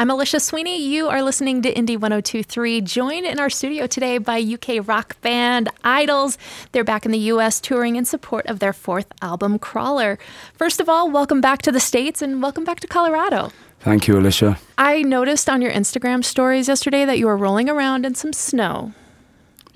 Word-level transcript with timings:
I'm 0.00 0.10
Alicia 0.10 0.38
Sweeney. 0.38 0.80
You 0.80 1.08
are 1.08 1.24
listening 1.24 1.60
to 1.62 1.74
Indie 1.74 1.98
1023, 1.98 2.82
joined 2.82 3.26
in 3.26 3.40
our 3.40 3.50
studio 3.50 3.88
today 3.88 4.18
by 4.18 4.38
UK 4.40 4.86
rock 4.86 5.20
band 5.22 5.68
Idles. 5.82 6.38
They're 6.70 6.84
back 6.84 7.04
in 7.04 7.10
the 7.10 7.18
US 7.18 7.60
touring 7.60 7.96
in 7.96 8.04
support 8.04 8.46
of 8.46 8.60
their 8.60 8.72
fourth 8.72 9.08
album, 9.22 9.58
Crawler. 9.58 10.16
First 10.54 10.78
of 10.78 10.88
all, 10.88 11.10
welcome 11.10 11.40
back 11.40 11.62
to 11.62 11.72
the 11.72 11.80
States 11.80 12.22
and 12.22 12.40
welcome 12.40 12.62
back 12.62 12.78
to 12.78 12.86
Colorado. 12.86 13.50
Thank 13.80 14.06
you, 14.06 14.16
Alicia. 14.16 14.60
I 14.78 15.02
noticed 15.02 15.50
on 15.50 15.60
your 15.60 15.72
Instagram 15.72 16.24
stories 16.24 16.68
yesterday 16.68 17.04
that 17.04 17.18
you 17.18 17.26
were 17.26 17.36
rolling 17.36 17.68
around 17.68 18.06
in 18.06 18.14
some 18.14 18.32
snow. 18.32 18.92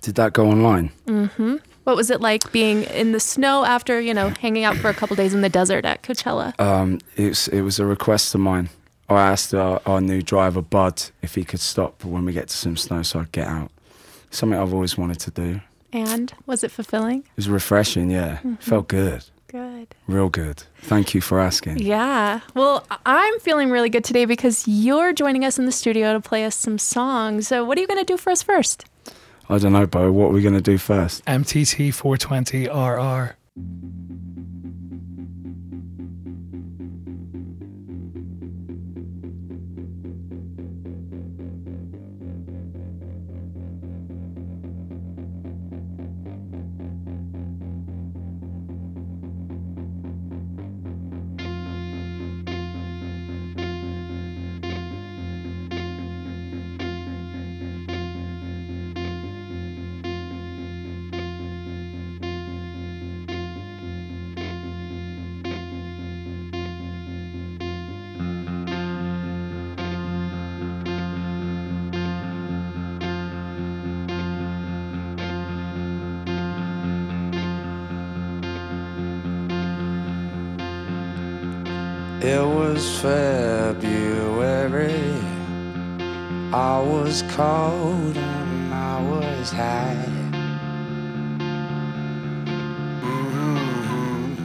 Did 0.03 0.15
that 0.15 0.35
go 0.35 0.49
online? 0.49 0.93
Mm-hmm. 1.07 1.57
What 1.83 1.97
was 1.97 2.11
it 2.11 2.21
like 2.21 2.53
being 2.53 2.85
in 2.85 3.11
the 3.11 3.19
snow 3.19 3.65
after, 3.65 4.01
you 4.01 4.15
know, 4.15 4.29
hanging 4.41 4.63
out 4.63 4.77
for 4.77 4.89
a 4.89 4.95
couple 4.95 5.17
days 5.17 5.35
in 5.35 5.41
the 5.41 5.49
desert 5.49 5.85
at 5.85 6.05
Coachella? 6.05 6.59
Um, 6.61 7.01
it's, 7.17 7.49
it 7.49 7.63
was 7.63 7.81
a 7.81 7.85
request 7.85 8.37
of 8.37 8.41
mine. 8.41 8.69
I 9.17 9.31
asked 9.31 9.55
our, 9.55 9.81
our, 9.87 10.01
new 10.01 10.23
driver, 10.23 10.63
Bud, 10.63 11.03
if 11.23 11.35
he 11.35 11.45
could 11.45 11.61
stop 11.61 12.05
when 12.05 12.25
we 12.25 12.33
get 12.33 12.49
to 12.49 12.57
some 12.57 12.77
snow 12.77 13.03
so 13.03 13.21
I'd 13.21 13.33
get 13.33 13.47
out. 13.47 13.71
Something 14.31 14.59
I've 14.59 14.73
always 14.73 14.97
wanted 14.97 15.21
to 15.21 15.31
do. 15.31 15.61
And 15.93 16.33
was 16.47 16.65
it 16.65 16.71
fulfilling? 16.71 17.21
It 17.21 17.37
was 17.37 17.49
refreshing, 17.49 18.11
yeah. 18.11 18.37
Mm-hmm. 18.37 18.55
Felt 18.55 18.89
good. 18.89 19.25
Good. 19.49 19.95
Real 20.07 20.31
good. 20.31 20.63
Thank 20.81 21.13
you 21.13 21.21
for 21.21 21.39
asking. 21.39 21.79
Yeah. 21.79 22.41
Well, 22.55 22.87
I'm 23.05 23.39
feeling 23.41 23.71
really 23.71 23.91
good 23.91 24.03
today 24.03 24.25
because 24.25 24.67
you're 24.67 25.13
joining 25.13 25.45
us 25.45 25.59
in 25.59 25.67
the 25.67 25.73
studio 25.73 26.15
to 26.15 26.21
play 26.21 26.47
us 26.47 26.57
some 26.57 26.79
songs. 26.79 27.49
So, 27.49 27.63
what 27.63 27.77
are 27.77 27.83
you 27.83 27.87
going 27.87 28.01
to 28.01 28.11
do 28.11 28.17
for 28.17 28.31
us 28.31 28.43
first? 28.43 28.87
I 29.51 29.59
don't 29.59 29.75
know, 29.75 29.87
Bo. 29.87 30.11
What 30.11 30.29
are 30.29 30.33
we 30.33 30.41
going 30.41 30.55
to 30.55 30.63
do 30.63 30.79
first? 30.79 31.23
MTT 31.27 31.93
420 31.93 32.67
RR. 32.69 33.37
It 82.25 82.41
was 82.41 83.01
February. 83.01 83.83
I 86.53 86.81
was 86.81 87.23
cold 87.35 88.17
and 88.17 88.73
I 88.73 89.03
was 89.03 89.51
high. 89.51 90.07
Mm-hmm. 93.03 94.39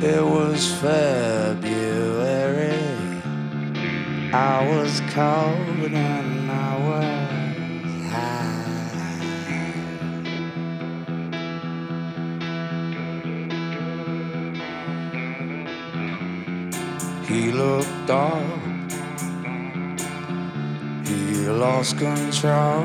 It 0.00 0.22
was 0.22 0.72
February. 0.80 1.58
I 4.32 4.64
was 4.70 5.00
cold 5.12 5.92
and 5.92 6.37
He 17.38 17.52
looked 17.52 18.10
up, 18.10 18.42
he 21.06 21.46
lost 21.46 21.96
control. 21.96 22.84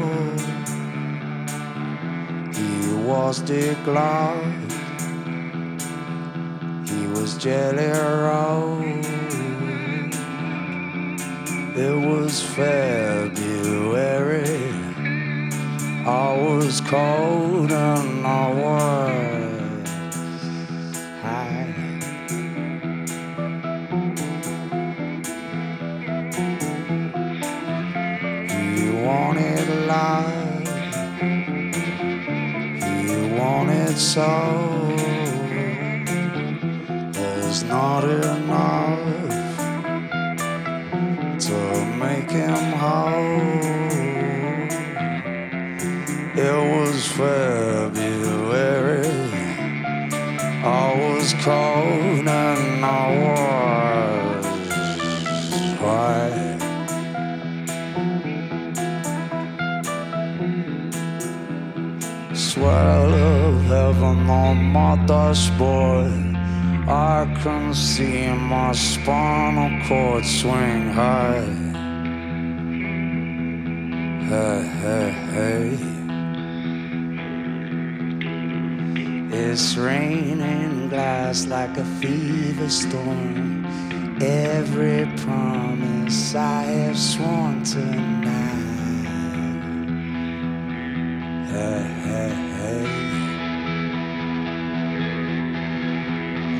He 2.54 2.94
was 2.94 3.40
declared, 3.40 4.72
he 6.88 7.08
was 7.08 7.36
jelly 7.40 7.88
roll. 7.88 8.84
It 11.76 11.98
was 12.08 12.44
February, 12.44 13.24
I 16.06 16.38
was 16.40 16.80
cold 16.82 17.72
and 17.72 18.28
I 18.28 18.54
was. 18.54 19.23
So 34.14 34.94
there's 37.14 37.64
not 37.64 38.04
enough 38.04 39.58
to 41.40 41.58
make 41.98 42.30
him 42.30 42.64
whole. 42.78 43.64
It 46.48 46.60
was 46.74 47.08
February, 47.08 48.28
I 50.64 50.94
was 51.00 51.34
cold 51.42 51.73
on 64.54 64.66
my 64.72 64.96
dashboard. 65.08 66.12
I 66.88 67.18
can 67.42 67.74
see 67.74 68.28
my 68.54 68.72
spinal 68.74 69.72
cord 69.88 70.26
swing 70.26 70.90
high. 71.00 71.46
Hey, 74.30 74.62
hey, 74.84 75.10
hey. 75.34 75.68
It's 79.42 79.76
raining 79.76 80.90
glass 80.90 81.48
like 81.48 81.76
a 81.78 81.86
fever 82.00 82.70
storm. 82.70 83.66
Every 84.22 85.06
promise 85.24 86.36
I 86.36 86.62
have 86.78 86.98
sworn 86.98 87.64
tonight. 87.64 88.23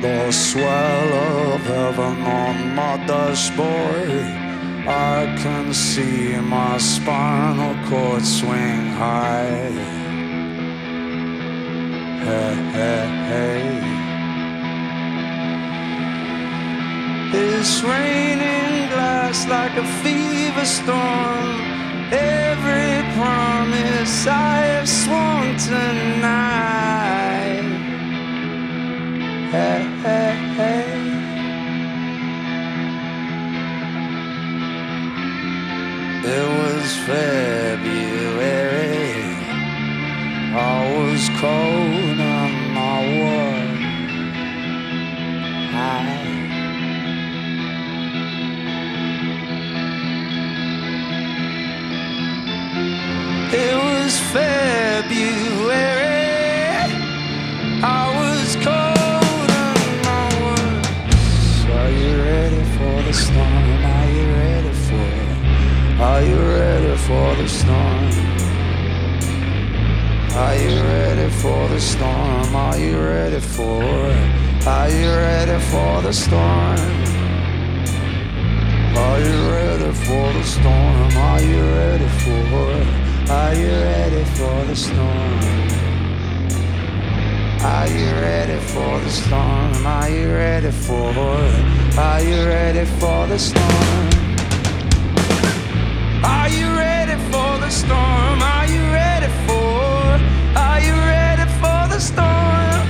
The 0.04 0.30
swell 0.30 1.12
of 1.54 1.60
heaven 1.62 2.20
on 2.42 2.74
my 2.74 2.96
dashboard. 3.06 4.26
I 4.86 5.34
can 5.42 5.72
see 5.72 6.36
my 6.40 6.76
spinal 6.76 7.74
cord 7.88 8.22
swing 8.22 8.84
high. 9.00 9.70
Hey, 12.26 12.54
hey, 12.76 13.06
hey. 13.30 13.64
It's 17.46 17.82
raining 17.82 18.90
glass 18.92 19.48
like 19.48 19.74
a 19.84 19.86
fever 20.02 20.66
storm. 20.66 21.48
Every 22.12 22.92
promise 23.16 24.26
I 24.26 24.56
have 24.74 24.88
sworn 24.88 25.56
tonight 25.56 26.64
hey. 29.54 29.93
It 36.26 36.46
was 36.58 36.96
February. 37.06 38.44
I 40.54 40.94
was 40.98 41.22
cold 41.40 42.20
on 42.20 42.52
my 42.74 42.98
was 43.18 43.76
high. 45.72 46.13
Are 66.04 66.22
you 66.22 66.36
ready 66.36 66.96
for 66.98 67.34
the 67.34 67.48
storm? 67.48 68.10
Are 70.36 70.54
you 70.54 70.82
ready 70.82 71.30
for 71.40 71.66
the 71.68 71.80
storm? 71.80 72.54
Are 72.54 72.78
you 72.78 73.00
ready 73.00 73.40
for 73.40 73.82
it? 73.82 74.66
Are 74.66 74.90
you 74.90 75.08
ready 75.08 75.58
for 75.70 76.02
the 76.02 76.12
storm? 76.12 76.78
Are 79.04 79.18
you 79.18 79.36
ready 79.50 79.92
for 80.04 80.26
the 80.36 80.44
storm? 80.44 81.16
Are 81.16 81.40
you 81.40 81.62
ready 81.80 82.08
for 82.20 82.70
it? 82.80 83.30
Are 83.30 83.54
you 83.54 83.70
ready 83.70 84.24
for 84.36 84.56
the 84.66 84.76
storm? 84.76 85.40
Are 87.64 87.88
you 87.88 88.10
ready 88.28 88.60
for 88.72 89.00
the 89.00 89.10
storm? 89.10 89.86
Are 89.86 90.10
you 90.10 90.28
ready 90.28 90.70
for 90.70 91.08
it? 91.08 91.98
Are 91.98 92.20
you 92.20 92.44
ready 92.44 92.84
for 93.00 93.26
the 93.26 93.38
storm? 93.38 94.13
The 97.64 97.70
storm? 97.70 98.42
Are 98.42 98.66
you 98.66 98.82
ready 98.92 99.30
for? 99.46 100.20
Are 100.54 100.80
you 100.86 100.94
ready 101.14 101.46
for 101.60 101.80
the 101.88 101.98
storm? 101.98 102.84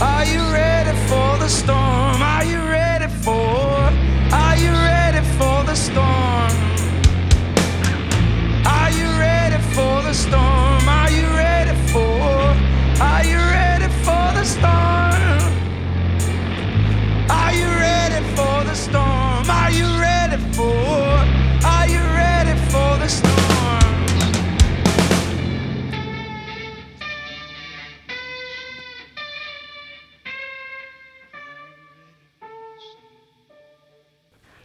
Are 0.00 0.24
you 0.24 0.40
ready 0.52 0.94
for 1.08 1.38
the 1.38 1.48
storm? 1.48 2.20
Are 2.20 2.44
you 2.44 2.58
ready 2.58 3.06
for? 3.22 3.78
Are 4.42 4.56
you 4.56 4.72
ready 4.72 5.22
for 5.38 5.62
the 5.62 5.76
storm? 5.76 6.50
Are 8.66 8.90
you 8.90 9.08
ready 9.20 9.58
for 9.74 10.02
the 10.02 10.12
storm? 10.12 10.63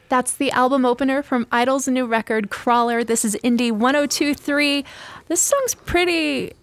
That's 0.10 0.34
the 0.34 0.50
album 0.52 0.86
opener 0.86 1.22
from 1.22 1.46
Idles' 1.52 1.88
new 1.88 2.06
record, 2.08 2.50
Crawler. 2.50 3.04
This 3.04 3.24
is 3.24 3.36
Indie 3.44 3.72
1023. 3.72 4.84
This 5.28 5.40
song's 5.40 5.76
pretty. 5.76 6.54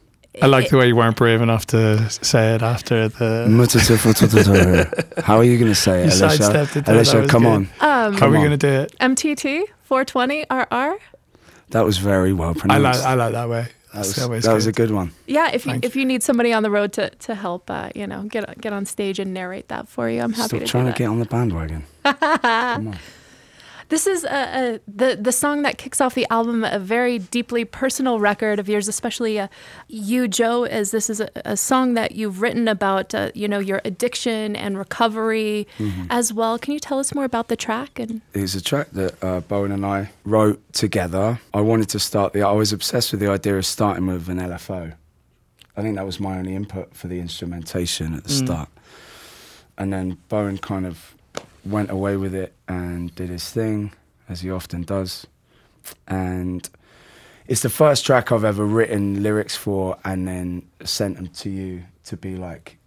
I 0.42 0.46
like 0.46 0.68
the 0.68 0.76
way 0.76 0.88
you 0.88 0.96
weren't 0.96 1.16
brave 1.16 1.40
enough 1.40 1.64
to 1.68 2.10
say 2.10 2.54
it 2.56 2.62
after 2.62 3.08
the. 3.08 3.46
How 5.24 5.36
are 5.38 5.44
you 5.44 5.58
going 5.58 5.70
to 5.70 5.74
say 5.74 6.00
it, 6.02 6.06
Alicia? 6.06 6.18
sidestepped 6.38 6.76
it 6.76 6.88
Alicia, 6.88 7.26
come 7.28 7.44
good. 7.44 7.48
on. 7.48 7.68
Um, 7.80 8.14
How 8.14 8.26
are 8.26 8.30
we 8.30 8.38
going 8.38 8.50
to 8.50 8.56
do 8.56 8.68
it? 8.68 8.94
MTT 9.00 9.62
420 9.84 10.44
RR. 10.50 10.98
That 11.70 11.84
was 11.84 11.98
very 11.98 12.32
well 12.32 12.50
I 12.50 12.52
pronounced. 12.54 13.00
like, 13.00 13.08
I 13.08 13.14
like 13.14 13.32
that 13.32 13.48
way. 13.48 13.62
that 13.62 13.72
That's 13.94 14.08
was, 14.08 14.18
always 14.24 14.44
that 14.44 14.52
was 14.54 14.66
a 14.66 14.72
good. 14.72 14.88
good 14.88 14.94
one. 14.94 15.12
Yeah, 15.26 15.50
if 15.52 15.64
you 15.64 15.72
Thank 15.72 15.84
if 15.84 15.96
you 15.96 16.04
need 16.04 16.22
somebody 16.22 16.52
on 16.52 16.62
the 16.64 16.70
road 16.70 16.92
to 16.94 17.10
to 17.10 17.34
help, 17.34 17.70
uh, 17.70 17.90
you 17.94 18.06
know, 18.06 18.24
get 18.24 18.60
get 18.60 18.72
on 18.72 18.84
stage 18.86 19.18
and 19.20 19.32
narrate 19.32 19.68
that 19.68 19.88
for 19.88 20.10
you, 20.10 20.20
I'm 20.20 20.32
happy 20.32 20.48
Stop 20.48 20.60
to 20.60 20.66
trying 20.66 20.86
to 20.86 20.92
get 20.92 21.06
on 21.06 21.18
the 21.20 21.24
bandwagon. 21.26 21.84
come 22.04 22.88
on. 22.88 22.98
This 23.88 24.06
is 24.06 24.24
a, 24.24 24.28
a, 24.28 24.80
the 24.88 25.16
the 25.20 25.30
song 25.32 25.62
that 25.62 25.78
kicks 25.78 26.00
off 26.00 26.14
the 26.14 26.26
album, 26.30 26.64
a 26.64 26.78
very 26.78 27.18
deeply 27.18 27.64
personal 27.64 28.18
record 28.20 28.58
of 28.58 28.68
yours, 28.68 28.88
especially 28.88 29.38
uh, 29.38 29.48
you, 29.88 30.26
Joe, 30.28 30.64
as 30.64 30.90
this 30.90 31.08
is 31.08 31.20
a, 31.20 31.28
a 31.44 31.56
song 31.56 31.94
that 31.94 32.12
you've 32.12 32.40
written 32.42 32.68
about, 32.68 33.14
uh, 33.14 33.30
you 33.34 33.46
know, 33.48 33.58
your 33.58 33.80
addiction 33.84 34.56
and 34.56 34.76
recovery 34.78 35.66
Mm-hmm. 35.78 36.06
as 36.10 36.32
well. 36.32 36.58
Can 36.58 36.72
you 36.74 36.80
tell 36.80 36.98
us 36.98 37.14
more 37.14 37.24
about 37.24 37.48
the 37.48 37.56
track? 37.56 37.98
And 37.98 38.20
It 38.34 38.40
was 38.40 38.54
a 38.54 38.60
track 38.62 38.90
that 38.92 39.22
uh, 39.22 39.40
Bowen 39.40 39.72
and 39.72 39.84
I 39.86 40.10
wrote 40.24 40.60
together. 40.72 41.40
I 41.54 41.60
wanted 41.60 41.88
to 41.90 41.98
start 41.98 42.32
the. 42.32 42.42
I 42.42 42.52
was 42.52 42.72
obsessed 42.72 43.12
with 43.12 43.20
the 43.20 43.30
idea 43.30 43.56
of 43.56 43.66
starting 43.66 44.06
with 44.06 44.28
an 44.28 44.38
LFO. 44.38 44.94
I 45.76 45.82
think 45.82 45.96
that 45.96 46.06
was 46.06 46.18
my 46.20 46.38
only 46.38 46.54
input 46.54 46.94
for 46.94 47.06
the 47.08 47.20
instrumentation 47.20 48.14
at 48.14 48.24
the 48.24 48.30
start. 48.30 48.68
And 49.78 49.92
then 49.92 50.16
Bowen 50.28 50.58
kind 50.58 50.86
of 50.86 51.14
went 51.64 51.90
away 51.90 52.16
with 52.16 52.34
it 52.34 52.54
and 52.68 53.14
did 53.14 53.28
his 53.28 53.50
thing, 53.50 53.92
as 54.28 54.40
he 54.40 54.50
often 54.50 54.82
does. 54.82 55.26
And 56.06 56.68
it's 57.46 57.62
the 57.62 57.68
first 57.68 58.04
track 58.04 58.32
I've 58.32 58.44
ever 58.44 58.64
written 58.64 59.22
lyrics 59.22 59.56
for 59.56 59.98
and 60.04 60.26
then 60.26 60.68
sent 60.84 61.16
them 61.16 61.28
to 61.28 61.50
you 61.50 61.84
to 62.04 62.16
be 62.16 62.36
like, 62.36 62.78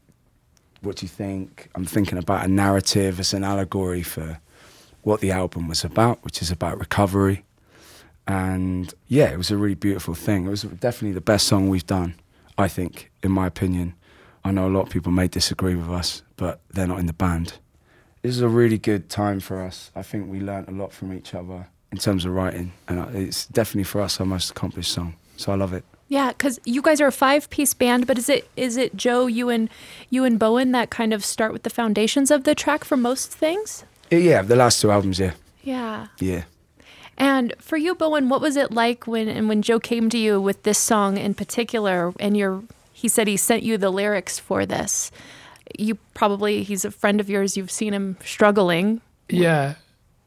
what 0.81 0.97
do 0.97 1.05
you 1.05 1.09
think? 1.09 1.69
I'm 1.75 1.85
thinking 1.85 2.17
about 2.17 2.45
a 2.45 2.47
narrative 2.47 3.19
as 3.19 3.33
an 3.33 3.43
allegory 3.43 4.01
for 4.01 4.39
what 5.01 5.21
the 5.21 5.31
album 5.31 5.67
was 5.67 5.83
about, 5.83 6.23
which 6.23 6.41
is 6.41 6.51
about 6.51 6.79
recovery. 6.79 7.43
And 8.27 8.93
yeah, 9.07 9.31
it 9.31 9.37
was 9.37 9.51
a 9.51 9.57
really 9.57 9.75
beautiful 9.75 10.13
thing. 10.13 10.45
It 10.45 10.49
was 10.49 10.63
definitely 10.63 11.13
the 11.13 11.21
best 11.21 11.47
song 11.47 11.67
we've 11.69 11.87
done, 11.87 12.15
I 12.57 12.67
think, 12.67 13.11
in 13.23 13.31
my 13.31 13.47
opinion. 13.47 13.95
I 14.43 14.51
know 14.51 14.67
a 14.67 14.69
lot 14.69 14.83
of 14.83 14.89
people 14.89 15.11
may 15.11 15.27
disagree 15.27 15.75
with 15.75 15.89
us, 15.89 16.21
but 16.37 16.61
they're 16.69 16.87
not 16.87 16.99
in 16.99 17.07
the 17.07 17.13
band. 17.13 17.59
This 18.21 18.35
is 18.35 18.41
a 18.41 18.49
really 18.49 18.77
good 18.77 19.09
time 19.09 19.39
for 19.39 19.61
us. 19.61 19.91
I 19.95 20.01
think 20.03 20.29
we 20.29 20.39
learnt 20.41 20.67
a 20.67 20.71
lot 20.71 20.91
from 20.91 21.13
each 21.13 21.33
other 21.33 21.67
in 21.91 21.97
terms 21.97 22.25
of 22.25 22.33
writing, 22.33 22.73
and 22.87 23.15
it's 23.15 23.45
definitely 23.47 23.85
for 23.85 24.01
us 24.01 24.19
our 24.19 24.25
most 24.25 24.51
accomplished 24.51 24.91
song. 24.91 25.15
So 25.37 25.51
I 25.51 25.55
love 25.55 25.73
it. 25.73 25.83
yeah, 26.09 26.29
because 26.29 26.59
you 26.65 26.81
guys 26.81 26.99
are 26.99 27.07
a 27.07 27.11
five 27.13 27.49
piece 27.49 27.73
band, 27.73 28.07
but 28.07 28.17
is 28.17 28.27
it 28.29 28.49
is 28.57 28.75
it 28.77 28.95
Joe, 28.95 29.27
you 29.27 29.49
and 29.49 29.69
you 30.09 30.25
and 30.25 30.37
Bowen 30.37 30.71
that 30.73 30.89
kind 30.89 31.13
of 31.13 31.23
start 31.23 31.53
with 31.53 31.63
the 31.63 31.69
foundations 31.69 32.29
of 32.29 32.43
the 32.43 32.53
track 32.53 32.83
for 32.83 32.97
most 32.97 33.31
things? 33.31 33.85
Yeah, 34.11 34.41
the 34.41 34.55
last 34.55 34.81
two 34.81 34.91
albums, 34.91 35.19
yeah, 35.19 35.33
Yeah. 35.63 36.07
yeah. 36.19 36.43
And 37.17 37.53
for 37.59 37.77
you, 37.77 37.95
Bowen, 37.95 38.27
what 38.29 38.41
was 38.41 38.55
it 38.55 38.71
like 38.71 39.05
when 39.07 39.27
and 39.27 39.47
when 39.49 39.61
Joe 39.61 39.79
came 39.79 40.09
to 40.09 40.17
you 40.17 40.41
with 40.41 40.63
this 40.63 40.77
song 40.79 41.17
in 41.17 41.33
particular? 41.33 42.13
And 42.19 42.35
your 42.35 42.63
he 42.93 43.07
said 43.07 43.27
he 43.27 43.37
sent 43.37 43.63
you 43.63 43.77
the 43.77 43.89
lyrics 43.91 44.39
for 44.39 44.65
this. 44.65 45.11
You 45.77 45.95
probably 46.13 46.63
he's 46.63 46.85
a 46.85 46.91
friend 46.91 47.19
of 47.19 47.29
yours. 47.29 47.57
You've 47.57 47.71
seen 47.71 47.93
him 47.93 48.17
struggling. 48.23 49.01
Yeah, 49.29 49.75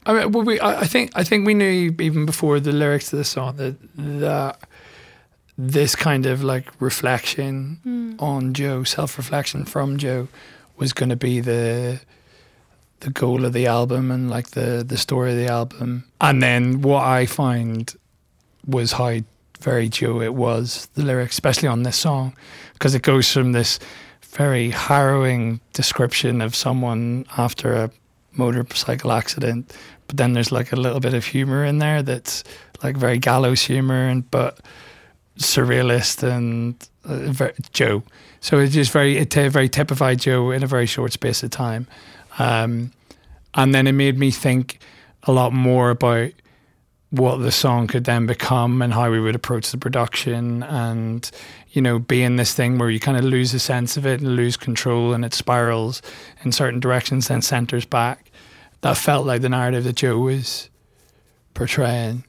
I 0.04 0.12
mean, 0.12 0.32
well, 0.32 0.44
we, 0.44 0.60
I, 0.60 0.86
think, 0.86 1.12
I 1.14 1.22
think 1.22 1.46
we 1.46 1.54
knew 1.54 1.94
even 2.00 2.26
before 2.26 2.58
the 2.58 2.72
lyrics 2.72 3.10
to 3.10 3.16
the 3.16 3.24
song 3.24 3.56
that 3.56 3.76
that 3.96 4.58
this 5.56 5.94
kind 5.94 6.26
of 6.26 6.42
like 6.42 6.68
reflection 6.80 7.78
hmm. 7.82 8.14
on 8.18 8.52
Joe, 8.52 8.82
self-reflection 8.84 9.66
from 9.66 9.98
Joe, 9.98 10.28
was 10.76 10.92
going 10.92 11.10
to 11.10 11.16
be 11.16 11.40
the 11.40 12.00
the 13.00 13.10
goal 13.10 13.44
of 13.44 13.52
the 13.52 13.66
album 13.66 14.10
and 14.10 14.30
like 14.30 14.50
the 14.50 14.84
the 14.86 14.96
story 14.96 15.32
of 15.32 15.36
the 15.36 15.48
album. 15.48 16.04
And 16.20 16.42
then 16.42 16.82
what 16.82 17.04
I 17.04 17.26
find 17.26 17.94
was 18.66 18.92
how 18.92 19.18
very 19.60 19.88
Joe 19.88 20.20
it 20.20 20.34
was 20.34 20.88
the 20.94 21.04
lyrics, 21.04 21.36
especially 21.36 21.68
on 21.68 21.84
this 21.84 21.96
song, 21.96 22.34
because 22.72 22.96
it 22.96 23.02
goes 23.02 23.30
from 23.30 23.52
this 23.52 23.78
very 24.32 24.70
harrowing 24.70 25.60
description 25.74 26.40
of 26.40 26.54
someone 26.54 27.26
after 27.36 27.74
a 27.74 27.90
motorcycle 28.32 29.12
accident, 29.12 29.76
but 30.06 30.16
then 30.16 30.32
there's 30.32 30.50
like 30.50 30.72
a 30.72 30.76
little 30.76 31.00
bit 31.00 31.14
of 31.14 31.24
humor 31.24 31.64
in 31.64 31.78
there 31.78 32.02
that's 32.02 32.42
like 32.82 32.96
very 32.96 33.18
gallows 33.18 33.62
humor 33.62 34.08
and 34.08 34.28
but 34.30 34.58
surrealist 35.38 36.22
and 36.22 36.88
uh, 37.04 37.16
very, 37.16 37.52
Joe. 37.72 38.02
So 38.40 38.58
it's 38.58 38.74
just 38.74 38.90
very 38.90 39.18
it 39.18 39.30
t- 39.30 39.48
very 39.48 39.68
typified 39.68 40.20
Joe 40.20 40.50
in 40.50 40.62
a 40.62 40.66
very 40.66 40.86
short 40.86 41.12
space 41.12 41.42
of 41.42 41.50
time, 41.50 41.86
um, 42.38 42.92
and 43.54 43.74
then 43.74 43.86
it 43.86 43.92
made 43.92 44.18
me 44.18 44.30
think 44.30 44.78
a 45.24 45.32
lot 45.32 45.52
more 45.52 45.90
about 45.90 46.30
what 47.12 47.36
the 47.42 47.52
song 47.52 47.86
could 47.86 48.04
then 48.04 48.24
become 48.26 48.80
and 48.82 48.92
how 48.94 49.10
we 49.10 49.20
would 49.20 49.34
approach 49.34 49.70
the 49.70 49.76
production 49.78 50.62
and 50.62 51.30
you 51.72 51.80
know 51.82 51.98
being 51.98 52.36
this 52.36 52.54
thing 52.54 52.78
where 52.78 52.88
you 52.90 52.98
kind 52.98 53.18
of 53.18 53.24
lose 53.24 53.52
a 53.52 53.58
sense 53.58 53.98
of 53.98 54.06
it 54.06 54.20
and 54.20 54.34
lose 54.34 54.56
control 54.56 55.12
and 55.12 55.22
it 55.24 55.34
spirals 55.34 56.00
in 56.42 56.50
certain 56.52 56.80
directions 56.80 57.28
then 57.28 57.42
centers 57.42 57.84
back 57.84 58.30
that 58.80 58.96
felt 58.96 59.26
like 59.26 59.42
the 59.42 59.48
narrative 59.50 59.84
that 59.84 59.94
joe 59.96 60.16
was 60.18 60.70
portraying 61.54 62.24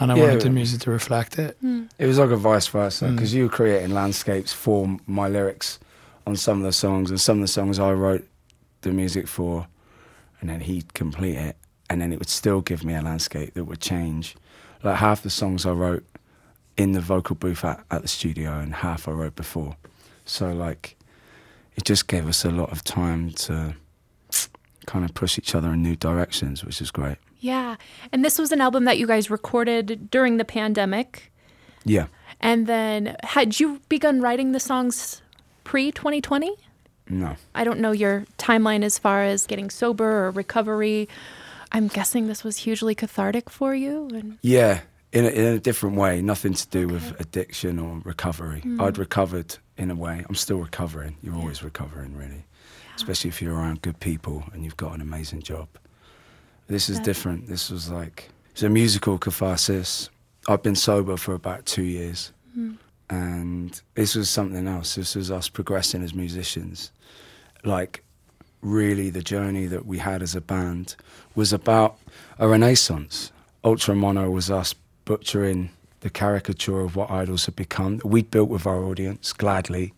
and 0.00 0.10
i 0.10 0.16
Yeah. 0.16 0.22
wanted 0.24 0.40
the 0.42 0.50
music 0.50 0.80
to 0.82 0.90
reflect 0.90 1.38
it 1.38 1.56
It 1.98 2.06
was 2.06 2.18
like 2.18 2.30
a 2.30 2.36
vice 2.36 2.66
versa 2.66 3.04
Mm. 3.06 3.14
because 3.14 3.32
you 3.34 3.44
were 3.44 3.48
creating 3.48 3.94
landscapes 3.94 4.52
for 4.52 4.96
my 5.06 5.28
lyrics 5.28 5.78
on 6.26 6.36
some 6.36 6.58
of 6.58 6.64
the 6.64 6.72
songs, 6.72 7.10
and 7.10 7.20
some 7.20 7.38
of 7.38 7.42
the 7.42 7.48
songs 7.48 7.78
I 7.78 7.92
wrote 7.92 8.26
the 8.82 8.90
music 8.92 9.26
for, 9.26 9.66
and 10.40 10.50
then 10.50 10.60
he'd 10.60 10.92
complete 10.94 11.34
it, 11.36 11.56
and 11.90 12.00
then 12.00 12.12
it 12.12 12.18
would 12.18 12.30
still 12.30 12.60
give 12.60 12.84
me 12.84 12.94
a 12.94 13.02
landscape 13.02 13.54
that 13.54 13.64
would 13.64 13.80
change. 13.80 14.36
Like 14.82 14.96
half 14.96 15.22
the 15.22 15.30
songs 15.30 15.66
I 15.66 15.72
wrote 15.72 16.04
in 16.76 16.92
the 16.92 17.00
vocal 17.00 17.36
booth 17.36 17.64
at, 17.64 17.84
at 17.90 18.02
the 18.02 18.08
studio, 18.08 18.58
and 18.58 18.72
half 18.72 19.08
I 19.08 19.10
wrote 19.10 19.36
before. 19.36 19.76
So 20.24 20.52
like, 20.52 20.96
it 21.76 21.84
just 21.84 22.06
gave 22.06 22.26
us 22.26 22.44
a 22.44 22.50
lot 22.50 22.72
of 22.72 22.84
time 22.84 23.32
to 23.32 23.74
kind 24.86 25.04
of 25.04 25.12
push 25.14 25.36
each 25.36 25.54
other 25.54 25.72
in 25.72 25.82
new 25.82 25.96
directions, 25.96 26.64
which 26.64 26.80
is 26.80 26.90
great. 26.90 27.18
Yeah, 27.40 27.76
and 28.12 28.24
this 28.24 28.38
was 28.38 28.52
an 28.52 28.60
album 28.60 28.84
that 28.84 28.98
you 28.98 29.06
guys 29.06 29.30
recorded 29.30 30.10
during 30.10 30.36
the 30.36 30.44
pandemic. 30.44 31.32
Yeah. 31.84 32.06
And 32.40 32.66
then 32.66 33.16
had 33.22 33.58
you 33.60 33.80
begun 33.88 34.20
writing 34.20 34.52
the 34.52 34.60
songs 34.60 35.22
pre 35.64 35.90
2020? 35.90 36.54
No. 37.08 37.36
I 37.54 37.64
don't 37.64 37.80
know 37.80 37.92
your 37.92 38.24
timeline 38.38 38.84
as 38.84 38.98
far 38.98 39.24
as 39.24 39.46
getting 39.46 39.68
sober 39.68 40.26
or 40.26 40.30
recovery. 40.30 41.08
I'm 41.72 41.88
guessing 41.88 42.26
this 42.26 42.42
was 42.44 42.56
hugely 42.58 42.94
cathartic 42.94 43.48
for 43.50 43.74
you. 43.74 44.08
And 44.12 44.38
Yeah, 44.42 44.80
in 45.12 45.24
a, 45.24 45.28
in 45.28 45.44
a 45.54 45.58
different 45.58 45.96
way, 45.96 46.20
nothing 46.22 46.54
to 46.54 46.68
do 46.68 46.88
with 46.88 47.18
addiction 47.20 47.78
or 47.78 48.00
recovery. 48.04 48.62
Mm. 48.64 48.80
I'd 48.82 48.98
recovered 48.98 49.56
in 49.76 49.90
a 49.90 49.94
way. 49.94 50.24
I'm 50.28 50.34
still 50.34 50.58
recovering. 50.58 51.16
You're 51.22 51.34
always 51.36 51.62
recovering, 51.62 52.16
really, 52.16 52.44
especially 52.96 53.28
if 53.28 53.40
you're 53.40 53.54
around 53.54 53.82
good 53.82 53.98
people 54.00 54.44
and 54.52 54.64
you've 54.64 54.76
got 54.76 54.94
an 54.94 55.00
amazing 55.00 55.42
job. 55.42 55.68
This 56.66 56.88
is 56.88 57.00
different. 57.00 57.48
This 57.48 57.70
was 57.70 57.90
like 57.90 58.30
it's 58.52 58.62
a 58.62 58.68
musical 58.68 59.18
catharsis. 59.18 60.10
I've 60.48 60.62
been 60.62 60.76
sober 60.76 61.16
for 61.16 61.34
about 61.34 61.66
two 61.66 61.82
years, 61.84 62.32
Mm. 62.58 62.78
and 63.08 63.80
this 63.94 64.14
was 64.16 64.28
something 64.30 64.66
else. 64.66 64.94
This 64.96 65.14
was 65.14 65.30
us 65.30 65.48
progressing 65.48 66.02
as 66.02 66.14
musicians. 66.14 66.90
Like, 67.64 68.02
really, 68.62 69.10
the 69.10 69.22
journey 69.22 69.66
that 69.66 69.86
we 69.86 69.98
had 69.98 70.22
as 70.22 70.34
a 70.34 70.40
band 70.40 70.96
was 71.34 71.52
about 71.52 71.98
a 72.38 72.48
renaissance. 72.48 73.32
Ultra 73.64 73.94
Mono 73.94 74.30
was 74.30 74.50
us 74.50 74.74
butchering 75.04 75.70
the 76.00 76.10
caricature 76.10 76.80
of 76.80 76.96
what 76.96 77.10
Idles 77.10 77.46
had 77.46 77.56
become 77.56 78.00
we'd 78.04 78.30
built 78.30 78.48
with 78.48 78.66
our 78.66 78.82
audience 78.84 79.32
gladly, 79.32 79.92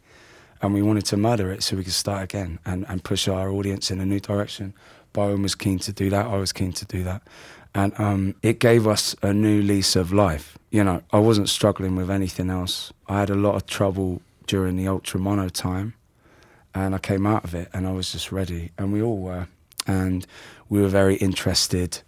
and 0.60 0.74
we 0.74 0.82
wanted 0.82 1.04
to 1.06 1.16
murder 1.16 1.50
it 1.50 1.62
so 1.62 1.76
we 1.76 1.84
could 1.84 1.92
start 1.92 2.22
again 2.22 2.58
and, 2.64 2.86
and 2.88 3.02
push 3.04 3.28
our 3.28 3.50
audience 3.50 3.90
in 3.90 4.00
a 4.00 4.06
new 4.06 4.20
direction. 4.20 4.74
Bowen 5.12 5.42
was 5.42 5.54
keen 5.54 5.78
to 5.80 5.92
do 5.92 6.10
that. 6.10 6.26
I 6.26 6.36
was 6.36 6.52
keen 6.52 6.72
to 6.72 6.84
do 6.84 7.02
that. 7.04 7.22
And 7.74 7.98
um, 7.98 8.34
it 8.42 8.58
gave 8.58 8.86
us 8.86 9.16
a 9.22 9.32
new 9.32 9.62
lease 9.62 9.96
of 9.96 10.12
life. 10.12 10.58
You 10.70 10.84
know, 10.84 11.02
I 11.12 11.18
wasn't 11.18 11.48
struggling 11.48 11.96
with 11.96 12.10
anything 12.10 12.50
else. 12.50 12.92
I 13.08 13.20
had 13.20 13.30
a 13.30 13.34
lot 13.34 13.54
of 13.54 13.66
trouble 13.66 14.22
during 14.46 14.76
the 14.76 14.88
Ultra 14.88 15.20
Mono 15.20 15.48
time, 15.48 15.94
and 16.74 16.94
I 16.94 16.98
came 16.98 17.26
out 17.26 17.44
of 17.44 17.54
it 17.54 17.68
and 17.72 17.86
I 17.86 17.92
was 17.92 18.12
just 18.12 18.32
ready. 18.32 18.70
And 18.78 18.92
we 18.92 19.02
all 19.02 19.18
were. 19.18 19.48
And 19.86 20.26
we 20.68 20.80
were 20.80 20.88
very 20.88 21.16
interested 21.16 22.00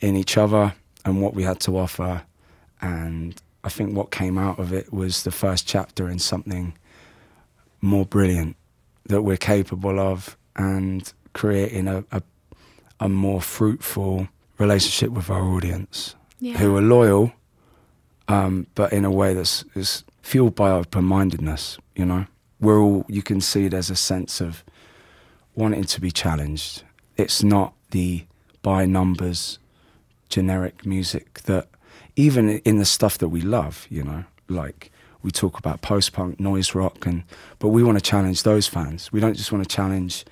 in 0.00 0.16
each 0.16 0.36
other 0.36 0.74
and 1.04 1.20
what 1.22 1.34
we 1.34 1.42
had 1.44 1.60
to 1.60 1.78
offer. 1.78 2.22
And 2.80 3.40
I 3.64 3.68
think 3.68 3.96
what 3.96 4.10
came 4.10 4.38
out 4.38 4.58
of 4.58 4.72
it 4.72 4.92
was 4.92 5.22
the 5.22 5.30
first 5.30 5.66
chapter 5.68 6.08
in 6.08 6.18
something 6.18 6.74
more 7.80 8.06
brilliant 8.06 8.56
that 9.08 9.22
we're 9.22 9.36
capable 9.36 9.98
of 10.00 10.36
and 10.56 11.12
creating 11.32 11.88
a, 11.88 12.04
a, 12.12 12.22
a 13.00 13.08
more 13.08 13.40
fruitful 13.40 14.28
relationship 14.58 15.10
with 15.10 15.28
our 15.30 15.42
audience 15.42 16.14
Yeah. 16.40 16.58
who 16.58 16.76
are 16.76 16.82
loyal, 16.82 17.32
um, 18.28 18.66
but 18.74 18.92
in 18.92 19.04
a 19.04 19.10
way 19.10 19.34
that's 19.34 19.64
is 19.74 20.04
fueled 20.22 20.54
by 20.54 20.70
open 20.70 21.04
mindedness. 21.04 21.78
You 21.96 22.04
know, 22.06 22.26
we're 22.62 22.80
all 22.80 23.04
you 23.08 23.22
can 23.22 23.40
see 23.40 23.68
there's 23.68 23.90
a 23.90 23.96
sense 23.96 24.40
of 24.40 24.64
wanting 25.54 25.84
to 25.84 26.00
be 26.00 26.10
challenged. 26.10 26.84
It's 27.18 27.42
not 27.42 27.74
the 27.90 28.24
by 28.62 28.86
numbers 28.86 29.58
generic 30.28 30.86
music 30.86 31.40
that 31.42 31.68
even 32.16 32.48
in 32.60 32.78
the 32.78 32.84
stuff 32.84 33.18
that 33.18 33.28
we 33.28 33.42
love, 33.42 33.86
you 33.90 34.02
know, 34.02 34.24
like 34.48 34.90
we 35.22 35.30
talk 35.30 35.58
about 35.58 35.82
post 35.82 36.12
punk, 36.12 36.40
noise 36.40 36.74
rock, 36.74 37.04
and 37.04 37.24
but 37.58 37.68
we 37.68 37.82
want 37.82 37.98
to 37.98 38.02
challenge 38.02 38.44
those 38.44 38.66
fans. 38.66 39.12
We 39.12 39.20
don't 39.20 39.34
just 39.34 39.52
want 39.52 39.68
to 39.68 39.76
challenge 39.76 40.24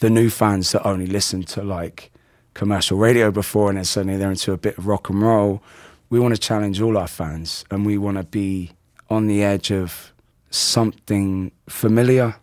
the 0.00 0.10
new 0.10 0.28
fans 0.28 0.72
that 0.72 0.86
only 0.86 1.06
listen 1.06 1.44
to 1.44 1.62
like 1.62 2.10
commercial 2.52 2.98
radio 2.98 3.30
before 3.30 3.68
and 3.68 3.78
then 3.78 3.84
suddenly 3.84 4.16
they're 4.16 4.30
into 4.30 4.52
a 4.52 4.58
bit 4.58 4.76
of 4.76 4.86
rock 4.86 5.08
and 5.08 5.22
roll. 5.22 5.62
We 6.10 6.18
want 6.18 6.34
to 6.34 6.40
challenge 6.40 6.80
all 6.80 6.98
our 6.98 7.08
fans 7.08 7.64
and 7.70 7.86
we 7.86 7.96
want 7.96 8.16
to 8.16 8.24
be 8.24 8.72
on 9.08 9.26
the 9.26 9.42
edge 9.42 9.70
of 9.70 10.12
something 10.56 11.52
familiar 11.68 12.36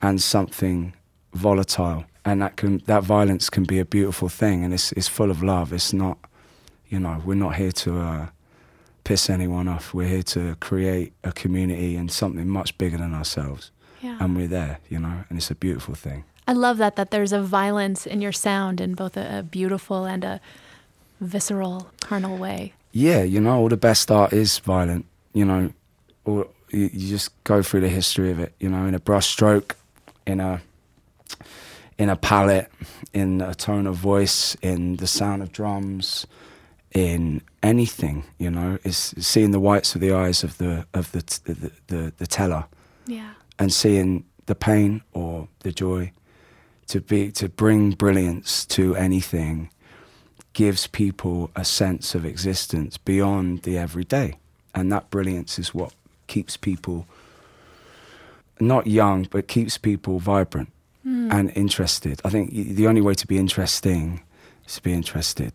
and 0.00 0.20
something 0.20 0.94
volatile. 1.34 2.04
And 2.24 2.42
that 2.42 2.56
can 2.56 2.82
that 2.86 3.02
violence 3.02 3.50
can 3.50 3.64
be 3.64 3.78
a 3.78 3.84
beautiful 3.84 4.28
thing 4.28 4.64
and 4.64 4.72
it's 4.74 4.92
it's 4.92 5.08
full 5.08 5.30
of 5.30 5.42
love. 5.42 5.72
It's 5.72 5.92
not 5.92 6.18
you 6.88 7.00
know, 7.00 7.22
we're 7.24 7.34
not 7.34 7.56
here 7.56 7.72
to 7.72 7.98
uh, 7.98 8.26
piss 9.04 9.30
anyone 9.30 9.66
off. 9.66 9.94
We're 9.94 10.08
here 10.08 10.22
to 10.24 10.56
create 10.56 11.14
a 11.24 11.32
community 11.32 11.96
and 11.96 12.10
something 12.10 12.46
much 12.46 12.76
bigger 12.76 12.98
than 12.98 13.14
ourselves. 13.14 13.70
Yeah. 14.02 14.18
And 14.20 14.36
we're 14.36 14.48
there, 14.48 14.78
you 14.90 14.98
know, 14.98 15.24
and 15.28 15.38
it's 15.38 15.50
a 15.50 15.54
beautiful 15.54 15.94
thing. 15.94 16.24
I 16.46 16.52
love 16.52 16.78
that 16.78 16.96
that 16.96 17.10
there's 17.10 17.32
a 17.32 17.40
violence 17.40 18.06
in 18.06 18.20
your 18.20 18.32
sound 18.32 18.80
in 18.80 18.94
both 18.94 19.16
a, 19.16 19.38
a 19.38 19.42
beautiful 19.42 20.04
and 20.04 20.24
a 20.24 20.40
visceral, 21.20 21.90
carnal 22.00 22.36
way. 22.36 22.74
Yeah, 22.90 23.22
you 23.22 23.40
know, 23.40 23.56
all 23.58 23.68
the 23.68 23.76
best 23.76 24.10
art 24.10 24.32
is 24.32 24.58
violent. 24.58 25.06
You 25.32 25.46
know, 25.46 25.72
or 26.24 26.48
you, 26.72 26.90
you 26.92 27.08
just 27.08 27.30
go 27.44 27.62
through 27.62 27.80
the 27.80 27.88
history 27.88 28.30
of 28.30 28.40
it. 28.40 28.54
You 28.60 28.68
know, 28.70 28.86
in 28.86 28.94
a 28.94 29.00
brushstroke, 29.00 29.72
in 30.26 30.40
a 30.40 30.60
in 31.98 32.08
a 32.08 32.16
palette, 32.16 32.70
in 33.12 33.40
a 33.40 33.54
tone 33.54 33.86
of 33.86 33.96
voice, 33.96 34.56
in 34.62 34.96
the 34.96 35.06
sound 35.06 35.42
of 35.42 35.52
drums, 35.52 36.26
in 36.94 37.42
anything. 37.62 38.24
You 38.38 38.50
know, 38.50 38.78
is 38.84 39.14
seeing 39.18 39.50
the 39.52 39.60
whites 39.60 39.94
of 39.94 40.00
the 40.00 40.12
eyes 40.12 40.42
of 40.42 40.58
the 40.58 40.86
of 40.94 41.12
the 41.12 41.22
t- 41.22 41.38
the, 41.44 41.70
the, 41.88 42.12
the 42.16 42.26
teller 42.26 42.64
Yeah. 43.06 43.30
and 43.58 43.72
seeing 43.72 44.24
the 44.46 44.54
pain 44.54 45.02
or 45.12 45.48
the 45.60 45.72
joy 45.72 46.12
to 46.88 47.00
be 47.00 47.30
to 47.32 47.48
bring 47.48 47.92
brilliance 47.92 48.66
to 48.66 48.96
anything 48.96 49.70
gives 50.52 50.86
people 50.88 51.50
a 51.56 51.64
sense 51.64 52.14
of 52.14 52.24
existence 52.26 52.98
beyond 52.98 53.62
the 53.62 53.78
everyday 53.78 54.36
and 54.74 54.90
that 54.92 55.08
brilliance 55.08 55.58
is 55.58 55.72
what 55.72 55.94
keeps 56.34 56.54
people 56.56 56.98
not 58.60 58.84
young 58.86 59.18
but 59.34 59.48
keeps 59.56 59.74
people 59.88 60.14
vibrant 60.18 60.70
hmm. 61.02 61.30
and 61.36 61.44
interested 61.64 62.16
i 62.24 62.30
think 62.34 62.44
the 62.80 62.86
only 62.86 63.00
way 63.00 63.14
to 63.14 63.26
be 63.26 63.38
interesting 63.44 64.04
is 64.66 64.74
to 64.76 64.82
be 64.82 64.92
interested 65.00 65.54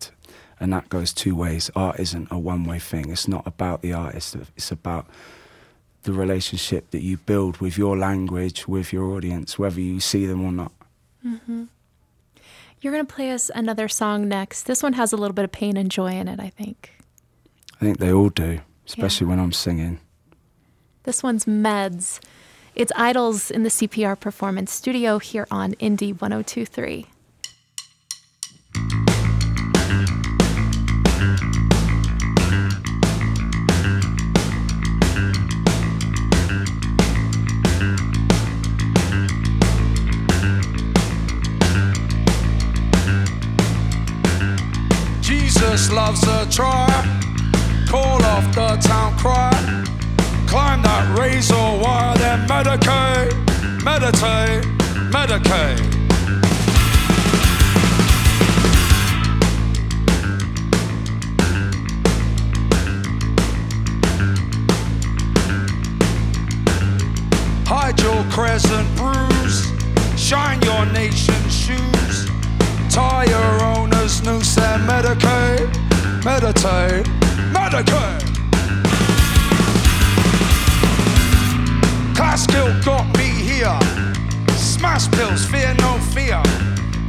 and 0.59 0.73
that 0.73 0.85
goes 0.89 1.13
two 1.13 1.35
ways 1.43 1.63
art 1.75 1.99
isn't 1.99 2.27
a 2.31 2.39
one 2.53 2.63
way 2.69 2.79
thing 2.79 3.09
it's 3.09 3.27
not 3.27 3.45
about 3.53 3.81
the 3.81 3.93
artist 3.93 4.35
it's 4.57 4.71
about 4.71 5.05
the 6.07 6.13
relationship 6.13 6.89
that 6.91 7.03
you 7.03 7.17
build 7.17 7.57
with 7.57 7.77
your 7.77 7.97
language, 7.97 8.67
with 8.67 8.91
your 8.91 9.11
audience, 9.11 9.59
whether 9.59 9.79
you 9.79 9.99
see 9.99 10.25
them 10.25 10.43
or 10.43 10.51
not. 10.51 10.71
Mm-hmm. 11.23 11.65
You're 12.79 12.93
going 12.93 13.05
to 13.05 13.13
play 13.13 13.31
us 13.31 13.51
another 13.53 13.87
song 13.87 14.27
next. 14.27 14.63
This 14.63 14.81
one 14.81 14.93
has 14.93 15.11
a 15.11 15.17
little 15.17 15.33
bit 15.33 15.43
of 15.43 15.51
pain 15.51 15.75
and 15.75 15.91
joy 15.91 16.13
in 16.13 16.27
it, 16.27 16.39
I 16.39 16.49
think. 16.49 16.93
I 17.75 17.79
think 17.79 17.97
they 17.97 18.11
all 18.11 18.29
do, 18.29 18.61
especially 18.87 19.27
when 19.27 19.39
I'm 19.39 19.51
singing. 19.51 19.99
This 21.07 21.23
one's 21.23 21.45
Meds. 21.45 22.19
It's 22.75 22.91
Idles 22.93 23.49
in 23.49 23.63
the 23.63 23.69
CPR 23.69 24.19
Performance 24.19 24.73
Studio 24.73 25.19
here 25.19 25.47
on 25.49 25.71
Indie 25.75 26.11
1023. 26.11 27.05
Jesus 45.21 45.89
loves 45.89 46.21
a 46.23 46.45
try. 46.51 46.85
Call 47.87 48.21
off 48.23 48.53
the 48.53 48.75
town 48.85 49.17
cry. 49.17 49.56
Climb 50.47 50.81
that 50.81 51.19
razor 51.19 51.55
wire, 51.55 52.17
then 52.17 52.47
medicate, 52.47 53.33
meditate, 53.83 54.63
medicate. 55.11 55.97
Hide 67.67 67.99
your 68.01 68.23
crescent 68.31 68.87
bruise, 68.95 69.73
shine 70.17 70.61
your 70.61 70.85
nation's 70.87 71.53
shoes. 71.53 72.27
Tie 72.89 73.25
your 73.25 73.63
owner's 73.75 74.23
noose 74.23 74.57
and 74.57 74.87
medicate, 74.87 75.67
meditate, 76.23 77.05
medicate. 77.53 78.26
Guilt 82.45 82.85
got 82.85 83.05
me 83.17 83.23
here. 83.23 83.79
Smash 84.57 85.09
pills, 85.09 85.43
fear 85.45 85.73
no 85.79 85.97
fear. 86.13 86.39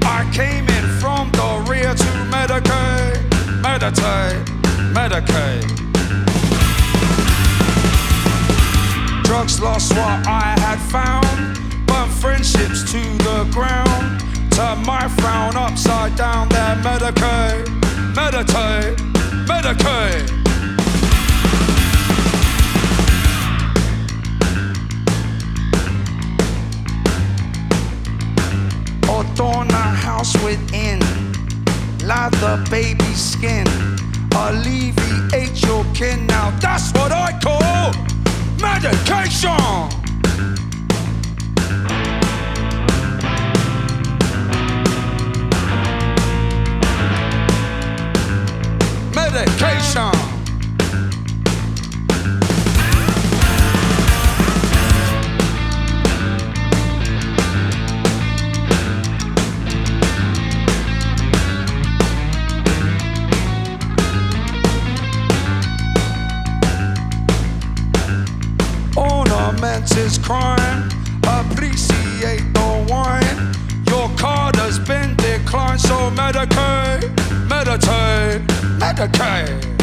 I 0.03 0.27
came 0.33 0.67
in 0.69 0.85
from 1.01 1.31
the 1.33 1.67
rear 1.69 1.93
to 1.93 2.11
medicate, 2.33 3.21
meditate, 3.61 4.41
medicate. 4.95 5.69
Drugs 9.25 9.61
lost 9.61 9.93
what 9.93 10.27
I 10.27 10.55
had 10.61 10.79
found. 10.89 11.59
Burnt 11.87 12.11
friendships 12.13 12.91
to 12.93 13.01
the 13.19 13.47
ground. 13.53 14.23
Turn 14.53 14.83
my 14.87 15.09
frown 15.19 15.57
upside 15.57 16.17
down. 16.17 16.49
Then 16.49 16.79
medicate, 16.83 17.69
meditate, 18.17 18.97
medicate. 19.47 20.38
Adorn 29.39 29.69
the 29.69 29.75
house 29.75 30.35
within. 30.43 30.99
Lie 32.05 32.29
the 32.41 32.67
baby's 32.73 33.21
skin. 33.21 33.69
Alleviate 34.35 35.63
your 35.63 35.85
kin. 35.95 36.27
Now 36.27 36.51
that's 36.59 36.91
what 36.91 37.13
I 37.13 37.39
call 37.41 37.93
medication. 38.61 39.55
Medication. 49.15 50.28
Crime. 70.29 70.91
Appreciate 71.23 72.53
the 72.53 72.87
wine. 72.91 73.55
Your 73.87 74.15
card 74.19 74.57
has 74.57 74.79
been 74.79 75.17
declined, 75.17 75.81
so 75.81 76.11
Medicaid, 76.11 77.09
meditate, 77.49 78.47
Medicaid. 78.79 79.78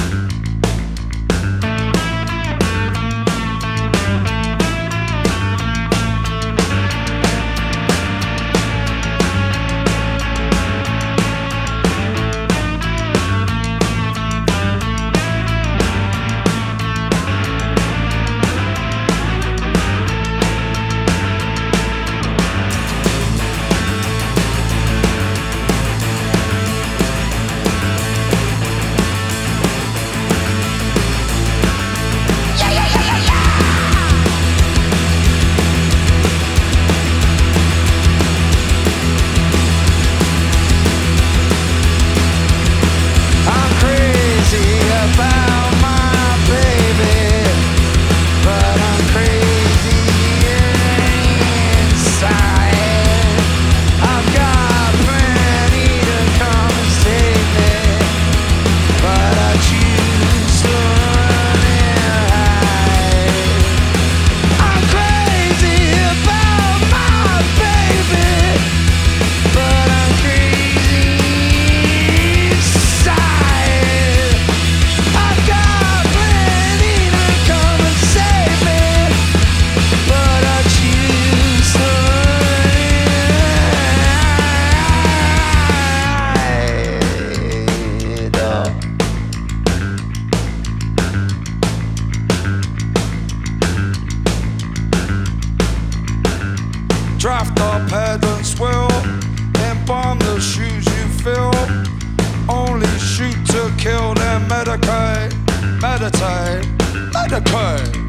Shoot 103.85 103.91
to 103.91 103.97
kill, 103.97 104.13
then 104.15 104.47
medicate, 104.49 105.31
meditate, 105.79 106.65
medicate. 107.13 108.01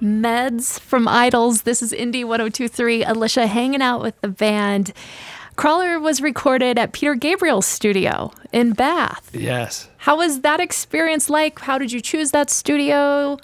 Meds 0.00 0.80
from 0.80 1.06
Idles. 1.06 1.62
This 1.62 1.82
is 1.82 1.92
Indie 1.92 2.24
1023. 2.24 3.04
Alicia 3.04 3.46
hanging 3.46 3.82
out 3.82 4.00
with 4.00 4.18
the 4.22 4.28
band. 4.28 4.94
Crawler 5.56 5.98
was 5.98 6.22
recorded 6.22 6.78
at 6.78 6.92
Peter 6.92 7.14
Gabriel's 7.14 7.66
studio 7.66 8.32
in 8.52 8.72
Bath. 8.72 9.30
Yes. 9.34 9.88
How 9.98 10.16
was 10.16 10.40
that 10.40 10.60
experience 10.60 11.28
like? 11.28 11.58
How 11.58 11.76
did 11.78 11.92
you 11.92 12.00
choose 12.00 12.30
that 12.30 12.48
studio? 12.48 13.38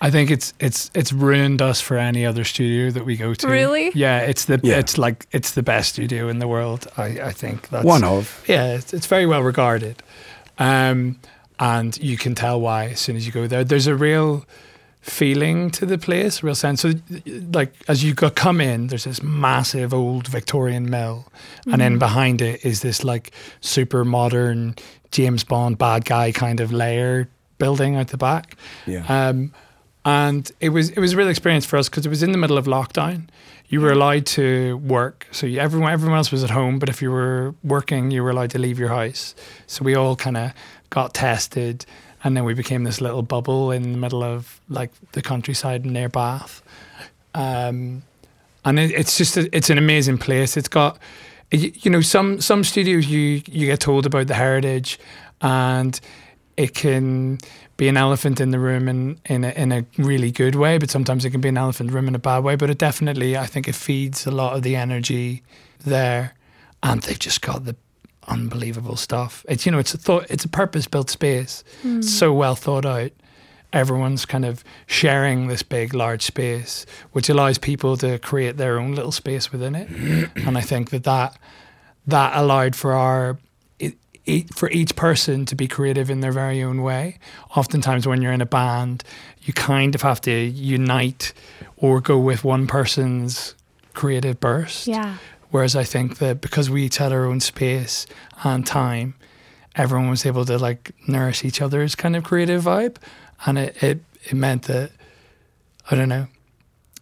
I 0.00 0.10
think 0.10 0.30
it's 0.30 0.52
it's 0.60 0.90
it's 0.94 1.12
ruined 1.12 1.62
us 1.62 1.80
for 1.80 1.96
any 1.96 2.26
other 2.26 2.44
studio 2.44 2.90
that 2.90 3.04
we 3.04 3.16
go 3.16 3.34
to. 3.34 3.48
Really? 3.48 3.90
Yeah, 3.94 4.20
it's 4.20 4.44
the 4.44 4.60
Yeah. 4.62 4.78
it's 4.78 4.98
like 4.98 5.26
it's 5.32 5.52
the 5.52 5.62
best 5.62 5.92
studio 5.94 6.28
in 6.28 6.38
the 6.38 6.46
world. 6.48 6.86
I 6.96 7.28
I 7.28 7.32
think 7.32 7.68
that's 7.70 7.84
One 7.84 8.04
of. 8.04 8.44
Yeah, 8.46 8.74
it's, 8.76 8.92
it's 8.92 9.06
very 9.06 9.26
well 9.26 9.42
regarded, 9.42 10.02
um, 10.58 11.18
and 11.58 11.96
you 11.98 12.16
can 12.18 12.34
tell 12.34 12.60
why 12.60 12.86
as 12.92 13.00
soon 13.00 13.16
as 13.16 13.24
you 13.26 13.32
go 13.32 13.46
there. 13.46 13.64
There's 13.64 13.86
a 13.86 13.94
real 13.94 14.44
feeling 15.00 15.70
to 15.70 15.86
the 15.86 15.96
place, 15.98 16.42
a 16.42 16.46
real 16.46 16.54
sense. 16.54 16.82
So, 16.82 16.92
like 17.52 17.72
as 17.88 18.02
you 18.02 18.12
go 18.12 18.28
come 18.28 18.60
in, 18.60 18.88
there's 18.88 19.04
this 19.04 19.22
massive 19.22 19.94
old 19.94 20.28
Victorian 20.28 20.90
mill, 20.90 21.24
and 21.72 21.80
then 21.80 21.98
behind 21.98 22.42
it 22.42 22.64
is 22.64 22.80
this 22.80 23.02
like 23.04 23.30
super 23.60 24.04
modern 24.04 24.74
James 25.10 25.44
Bond 25.44 25.78
bad 25.78 26.04
guy 26.04 26.32
kind 26.32 26.60
of 26.60 26.70
layer 26.72 27.28
building 27.58 27.96
at 27.96 28.08
the 28.08 28.16
back. 28.18 28.56
Yeah. 28.86 29.06
Um, 29.08 29.52
and 30.06 30.52
it 30.60 30.68
was 30.68 30.90
it 30.90 31.00
was 31.00 31.12
a 31.12 31.16
real 31.16 31.28
experience 31.28 31.66
for 31.66 31.76
us 31.76 31.88
because 31.88 32.06
it 32.06 32.08
was 32.08 32.22
in 32.22 32.30
the 32.30 32.38
middle 32.38 32.56
of 32.56 32.66
lockdown. 32.66 33.28
You 33.68 33.80
were 33.80 33.90
allowed 33.90 34.24
to 34.26 34.76
work, 34.78 35.26
so 35.32 35.48
you, 35.48 35.58
everyone 35.58 35.92
everyone 35.92 36.16
else 36.16 36.30
was 36.30 36.44
at 36.44 36.50
home. 36.50 36.78
But 36.78 36.88
if 36.88 37.02
you 37.02 37.10
were 37.10 37.56
working, 37.64 38.12
you 38.12 38.22
were 38.22 38.30
allowed 38.30 38.50
to 38.50 38.58
leave 38.60 38.78
your 38.78 38.88
house. 38.88 39.34
So 39.66 39.84
we 39.84 39.96
all 39.96 40.14
kind 40.14 40.36
of 40.36 40.52
got 40.90 41.12
tested, 41.12 41.84
and 42.22 42.36
then 42.36 42.44
we 42.44 42.54
became 42.54 42.84
this 42.84 43.00
little 43.00 43.22
bubble 43.22 43.72
in 43.72 43.82
the 43.90 43.98
middle 43.98 44.22
of 44.22 44.60
like 44.68 44.92
the 45.10 45.22
countryside 45.22 45.84
near 45.84 46.08
Bath. 46.08 46.62
Um, 47.34 48.04
and 48.64 48.78
it, 48.78 48.92
it's 48.92 49.18
just 49.18 49.36
a, 49.36 49.54
it's 49.54 49.70
an 49.70 49.78
amazing 49.78 50.18
place. 50.18 50.56
It's 50.56 50.68
got 50.68 51.00
you, 51.50 51.72
you 51.74 51.90
know 51.90 52.00
some 52.00 52.40
some 52.40 52.62
studios 52.62 53.08
you 53.08 53.42
you 53.48 53.66
get 53.66 53.80
told 53.80 54.06
about 54.06 54.28
the 54.28 54.34
heritage, 54.34 55.00
and 55.40 56.00
it 56.56 56.74
can 56.74 57.38
be 57.76 57.88
an 57.88 57.96
elephant 57.96 58.40
in 58.40 58.50
the 58.50 58.58
room 58.58 58.88
in 58.88 59.18
in 59.26 59.44
a, 59.44 59.50
in 59.50 59.72
a 59.72 59.84
really 59.98 60.30
good 60.30 60.54
way, 60.54 60.78
but 60.78 60.90
sometimes 60.90 61.24
it 61.24 61.30
can 61.30 61.40
be 61.40 61.48
an 61.48 61.58
elephant 61.58 61.88
in 61.88 61.92
the 61.92 61.96
room 61.96 62.08
in 62.08 62.14
a 62.14 62.18
bad 62.18 62.42
way. 62.42 62.56
But 62.56 62.70
it 62.70 62.78
definitely, 62.78 63.36
I 63.36 63.46
think, 63.46 63.68
it 63.68 63.74
feeds 63.74 64.26
a 64.26 64.30
lot 64.30 64.56
of 64.56 64.62
the 64.62 64.76
energy 64.76 65.42
there, 65.84 66.34
and 66.82 67.02
they've 67.02 67.18
just 67.18 67.42
got 67.42 67.64
the 67.64 67.76
unbelievable 68.28 68.96
stuff. 68.96 69.44
It's 69.48 69.66
you 69.66 69.72
know 69.72 69.78
it's 69.78 69.94
a 69.94 69.98
thought 69.98 70.26
it's 70.30 70.44
a 70.44 70.48
purpose 70.48 70.86
built 70.86 71.10
space, 71.10 71.64
hmm. 71.82 72.02
so 72.02 72.32
well 72.32 72.54
thought 72.54 72.86
out. 72.86 73.12
Everyone's 73.72 74.24
kind 74.24 74.44
of 74.44 74.64
sharing 74.86 75.48
this 75.48 75.62
big, 75.62 75.92
large 75.92 76.22
space, 76.22 76.86
which 77.12 77.28
allows 77.28 77.58
people 77.58 77.96
to 77.98 78.18
create 78.20 78.56
their 78.56 78.78
own 78.78 78.94
little 78.94 79.12
space 79.12 79.52
within 79.52 79.74
it. 79.74 79.90
and 80.36 80.56
I 80.56 80.62
think 80.62 80.90
that 80.90 81.04
that 81.04 81.36
that 82.06 82.36
allowed 82.36 82.74
for 82.74 82.94
our 82.94 83.36
for 84.54 84.70
each 84.70 84.96
person 84.96 85.46
to 85.46 85.54
be 85.54 85.68
creative 85.68 86.10
in 86.10 86.20
their 86.20 86.32
very 86.32 86.62
own 86.62 86.82
way. 86.82 87.18
Oftentimes, 87.56 88.06
when 88.06 88.22
you're 88.22 88.32
in 88.32 88.40
a 88.40 88.46
band, 88.46 89.04
you 89.42 89.52
kind 89.52 89.94
of 89.94 90.02
have 90.02 90.20
to 90.22 90.32
unite 90.32 91.32
or 91.76 92.00
go 92.00 92.18
with 92.18 92.44
one 92.44 92.66
person's 92.66 93.54
creative 93.94 94.40
burst. 94.40 94.86
Yeah. 94.86 95.16
Whereas 95.50 95.76
I 95.76 95.84
think 95.84 96.18
that 96.18 96.40
because 96.40 96.68
we 96.68 96.84
each 96.84 96.96
had 96.98 97.12
our 97.12 97.24
own 97.24 97.40
space 97.40 98.06
and 98.42 98.66
time, 98.66 99.14
everyone 99.76 100.10
was 100.10 100.26
able 100.26 100.44
to 100.44 100.58
like 100.58 100.90
nourish 101.06 101.44
each 101.44 101.62
other's 101.62 101.94
kind 101.94 102.16
of 102.16 102.24
creative 102.24 102.64
vibe, 102.64 102.96
and 103.46 103.58
it 103.58 103.82
it, 103.82 104.00
it 104.24 104.34
meant 104.34 104.64
that 104.64 104.90
I 105.90 105.94
don't 105.94 106.08
know, 106.08 106.26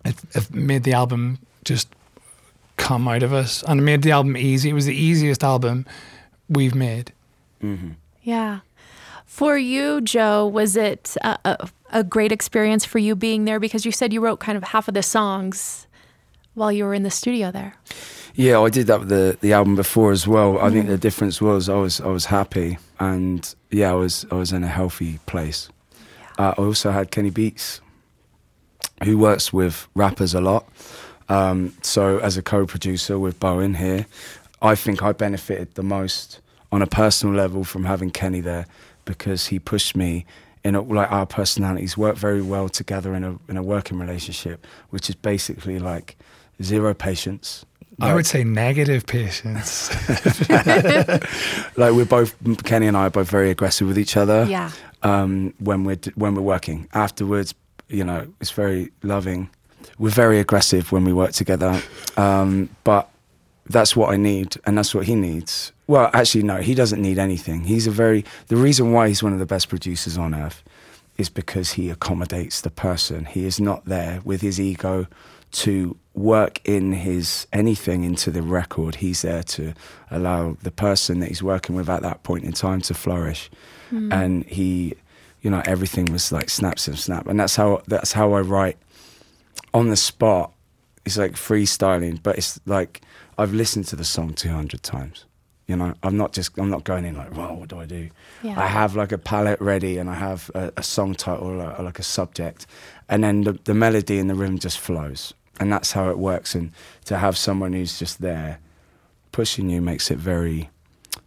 it, 0.04 0.16
it 0.34 0.54
made 0.54 0.84
the 0.84 0.92
album 0.92 1.38
just 1.64 1.88
come 2.76 3.08
out 3.08 3.22
of 3.22 3.32
us, 3.32 3.62
and 3.66 3.80
it 3.80 3.82
made 3.82 4.02
the 4.02 4.10
album 4.10 4.36
easy. 4.36 4.70
It 4.70 4.74
was 4.74 4.86
the 4.86 4.94
easiest 4.94 5.42
album 5.42 5.86
we've 6.48 6.74
made. 6.74 7.12
Yeah. 8.22 8.60
For 9.24 9.56
you, 9.56 10.00
Joe, 10.00 10.46
was 10.46 10.76
it 10.76 11.16
a, 11.22 11.38
a, 11.44 11.68
a 11.90 12.04
great 12.04 12.30
experience 12.32 12.84
for 12.84 12.98
you 12.98 13.16
being 13.16 13.44
there? 13.46 13.58
Because 13.58 13.84
you 13.84 13.92
said 13.92 14.12
you 14.12 14.20
wrote 14.20 14.40
kind 14.40 14.56
of 14.56 14.64
half 14.64 14.86
of 14.88 14.94
the 14.94 15.02
songs 15.02 15.86
while 16.54 16.70
you 16.70 16.84
were 16.84 16.94
in 16.94 17.02
the 17.02 17.10
studio 17.10 17.50
there. 17.50 17.74
Yeah, 18.34 18.60
I 18.60 18.68
did 18.68 18.86
that 18.88 19.00
with 19.00 19.08
the, 19.08 19.38
the 19.40 19.52
album 19.52 19.76
before 19.76 20.10
as 20.12 20.26
well. 20.26 20.58
I 20.58 20.70
think 20.70 20.86
the 20.88 20.98
difference 20.98 21.40
was 21.40 21.68
I 21.68 21.76
was 21.76 22.00
I 22.00 22.08
was 22.08 22.26
happy 22.26 22.78
and 22.98 23.54
yeah, 23.70 23.92
I 23.92 23.94
was 23.94 24.26
I 24.30 24.34
was 24.34 24.52
in 24.52 24.64
a 24.64 24.68
healthy 24.68 25.18
place. 25.26 25.68
Uh, 26.38 26.52
I 26.58 26.60
also 26.60 26.90
had 26.90 27.12
Kenny 27.12 27.30
Beats, 27.30 27.80
who 29.04 29.18
works 29.18 29.52
with 29.52 29.86
rappers 29.94 30.34
a 30.34 30.40
lot. 30.40 30.68
Um, 31.28 31.74
so 31.80 32.18
as 32.18 32.36
a 32.36 32.42
co-producer 32.42 33.18
with 33.18 33.38
Bowen 33.38 33.74
here, 33.74 34.06
I 34.64 34.74
think 34.74 35.02
I 35.02 35.12
benefited 35.12 35.74
the 35.74 35.82
most 35.82 36.40
on 36.72 36.80
a 36.80 36.86
personal 36.86 37.34
level 37.34 37.64
from 37.64 37.84
having 37.84 38.10
Kenny 38.10 38.40
there 38.40 38.66
because 39.04 39.48
he 39.48 39.58
pushed 39.58 39.94
me 39.94 40.24
in 40.64 40.74
a, 40.74 40.80
like 40.80 41.12
our 41.12 41.26
personalities 41.26 41.98
work 41.98 42.16
very 42.16 42.40
well 42.40 42.70
together 42.70 43.14
in 43.14 43.22
a 43.24 43.38
in 43.48 43.58
a 43.58 43.62
working 43.62 43.98
relationship, 43.98 44.66
which 44.88 45.10
is 45.10 45.14
basically 45.14 45.78
like 45.78 46.16
zero 46.62 46.94
patience. 46.94 47.66
I 48.00 48.14
would 48.14 48.26
say 48.26 48.42
negative 48.42 49.06
patience. 49.06 49.90
like 51.76 51.92
we're 51.92 52.06
both 52.06 52.34
Kenny 52.64 52.86
and 52.86 52.96
I 52.96 53.06
are 53.06 53.10
both 53.10 53.30
very 53.30 53.50
aggressive 53.50 53.86
with 53.86 53.98
each 53.98 54.16
other. 54.16 54.46
Yeah. 54.48 54.72
Um, 55.02 55.52
when 55.58 55.84
we're 55.84 56.00
when 56.14 56.34
we're 56.34 56.42
working 56.42 56.88
afterwards, 56.94 57.54
you 57.88 58.02
know, 58.02 58.26
it's 58.40 58.50
very 58.50 58.90
loving. 59.02 59.50
We're 59.98 60.08
very 60.08 60.40
aggressive 60.40 60.90
when 60.90 61.04
we 61.04 61.12
work 61.12 61.32
together, 61.32 61.80
um, 62.16 62.70
but 62.82 63.10
that's 63.66 63.96
what 63.96 64.10
I 64.12 64.16
need, 64.16 64.56
and 64.64 64.76
that's 64.76 64.94
what 64.94 65.06
he 65.06 65.14
needs. 65.14 65.72
Well, 65.86 66.10
actually, 66.12 66.42
no, 66.42 66.58
he 66.58 66.74
doesn't 66.74 67.00
need 67.00 67.18
anything. 67.18 67.64
He's 67.64 67.86
a 67.86 67.90
very 67.90 68.24
the 68.48 68.56
reason 68.56 68.92
why 68.92 69.08
he's 69.08 69.22
one 69.22 69.32
of 69.32 69.38
the 69.38 69.46
best 69.46 69.68
producers 69.68 70.18
on 70.18 70.34
earth 70.34 70.62
is 71.16 71.28
because 71.28 71.72
he 71.72 71.90
accommodates 71.90 72.60
the 72.60 72.70
person. 72.70 73.24
He 73.24 73.44
is 73.44 73.60
not 73.60 73.84
there 73.84 74.20
with 74.24 74.40
his 74.40 74.60
ego 74.60 75.06
to 75.52 75.96
work 76.14 76.60
in 76.64 76.92
his 76.92 77.46
anything 77.52 78.02
into 78.02 78.30
the 78.30 78.42
record. 78.42 78.96
He's 78.96 79.22
there 79.22 79.42
to 79.44 79.74
allow 80.10 80.56
the 80.62 80.70
person 80.70 81.20
that 81.20 81.28
he's 81.28 81.42
working 81.42 81.76
with 81.76 81.88
at 81.88 82.02
that 82.02 82.22
point 82.22 82.44
in 82.44 82.52
time 82.52 82.80
to 82.82 82.94
flourish. 82.94 83.50
Hmm. 83.90 84.12
And 84.12 84.44
he, 84.46 84.94
you 85.42 85.50
know, 85.50 85.62
everything 85.64 86.06
was 86.06 86.32
like 86.32 86.50
snaps 86.50 86.88
and 86.88 86.98
snap. 86.98 87.28
And 87.28 87.38
that's 87.38 87.56
how 87.56 87.82
that's 87.86 88.12
how 88.12 88.32
I 88.32 88.40
write 88.40 88.78
on 89.72 89.88
the 89.88 89.96
spot. 89.96 90.52
It's 91.04 91.18
like 91.18 91.32
freestyling, 91.32 92.20
but 92.22 92.36
it's 92.36 92.58
like 92.66 93.02
I've 93.38 93.52
listened 93.52 93.86
to 93.86 93.96
the 93.96 94.04
song 94.04 94.34
200 94.34 94.82
times. 94.82 95.24
You 95.66 95.76
know, 95.76 95.94
I'm 96.02 96.16
not 96.18 96.34
just 96.34 96.58
I'm 96.58 96.68
not 96.68 96.84
going 96.84 97.06
in 97.06 97.16
like, 97.16 97.34
well, 97.34 97.56
what 97.56 97.70
do 97.70 97.80
I 97.80 97.86
do? 97.86 98.10
Yeah. 98.42 98.60
I 98.60 98.66
have 98.66 98.96
like 98.96 99.12
a 99.12 99.18
palette 99.18 99.60
ready 99.62 99.96
and 99.96 100.10
I 100.10 100.14
have 100.14 100.50
a, 100.54 100.70
a 100.76 100.82
song 100.82 101.14
title 101.14 101.62
or, 101.62 101.82
like 101.82 101.98
a 101.98 102.02
subject, 102.02 102.66
and 103.08 103.24
then 103.24 103.44
the, 103.44 103.52
the 103.64 103.72
melody 103.72 104.18
and 104.18 104.28
the 104.28 104.34
rhythm 104.34 104.58
just 104.58 104.78
flows, 104.78 105.32
and 105.58 105.72
that's 105.72 105.92
how 105.92 106.10
it 106.10 106.18
works. 106.18 106.54
And 106.54 106.72
to 107.06 107.16
have 107.16 107.38
someone 107.38 107.72
who's 107.72 107.98
just 107.98 108.20
there 108.20 108.58
pushing 109.32 109.70
you 109.70 109.80
makes 109.80 110.10
it 110.10 110.18
very 110.18 110.68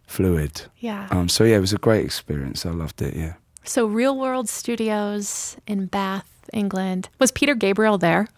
fluid. 0.06 0.62
Yeah. 0.78 1.08
Um, 1.10 1.28
so 1.28 1.42
yeah, 1.42 1.56
it 1.56 1.60
was 1.60 1.72
a 1.72 1.78
great 1.78 2.04
experience. 2.04 2.64
I 2.64 2.70
loved 2.70 3.02
it. 3.02 3.14
Yeah. 3.14 3.34
So, 3.64 3.84
Real 3.86 4.16
World 4.16 4.48
Studios 4.48 5.56
in 5.66 5.86
Bath, 5.86 6.48
England. 6.54 7.10
Was 7.18 7.30
Peter 7.30 7.54
Gabriel 7.54 7.98
there? 7.98 8.28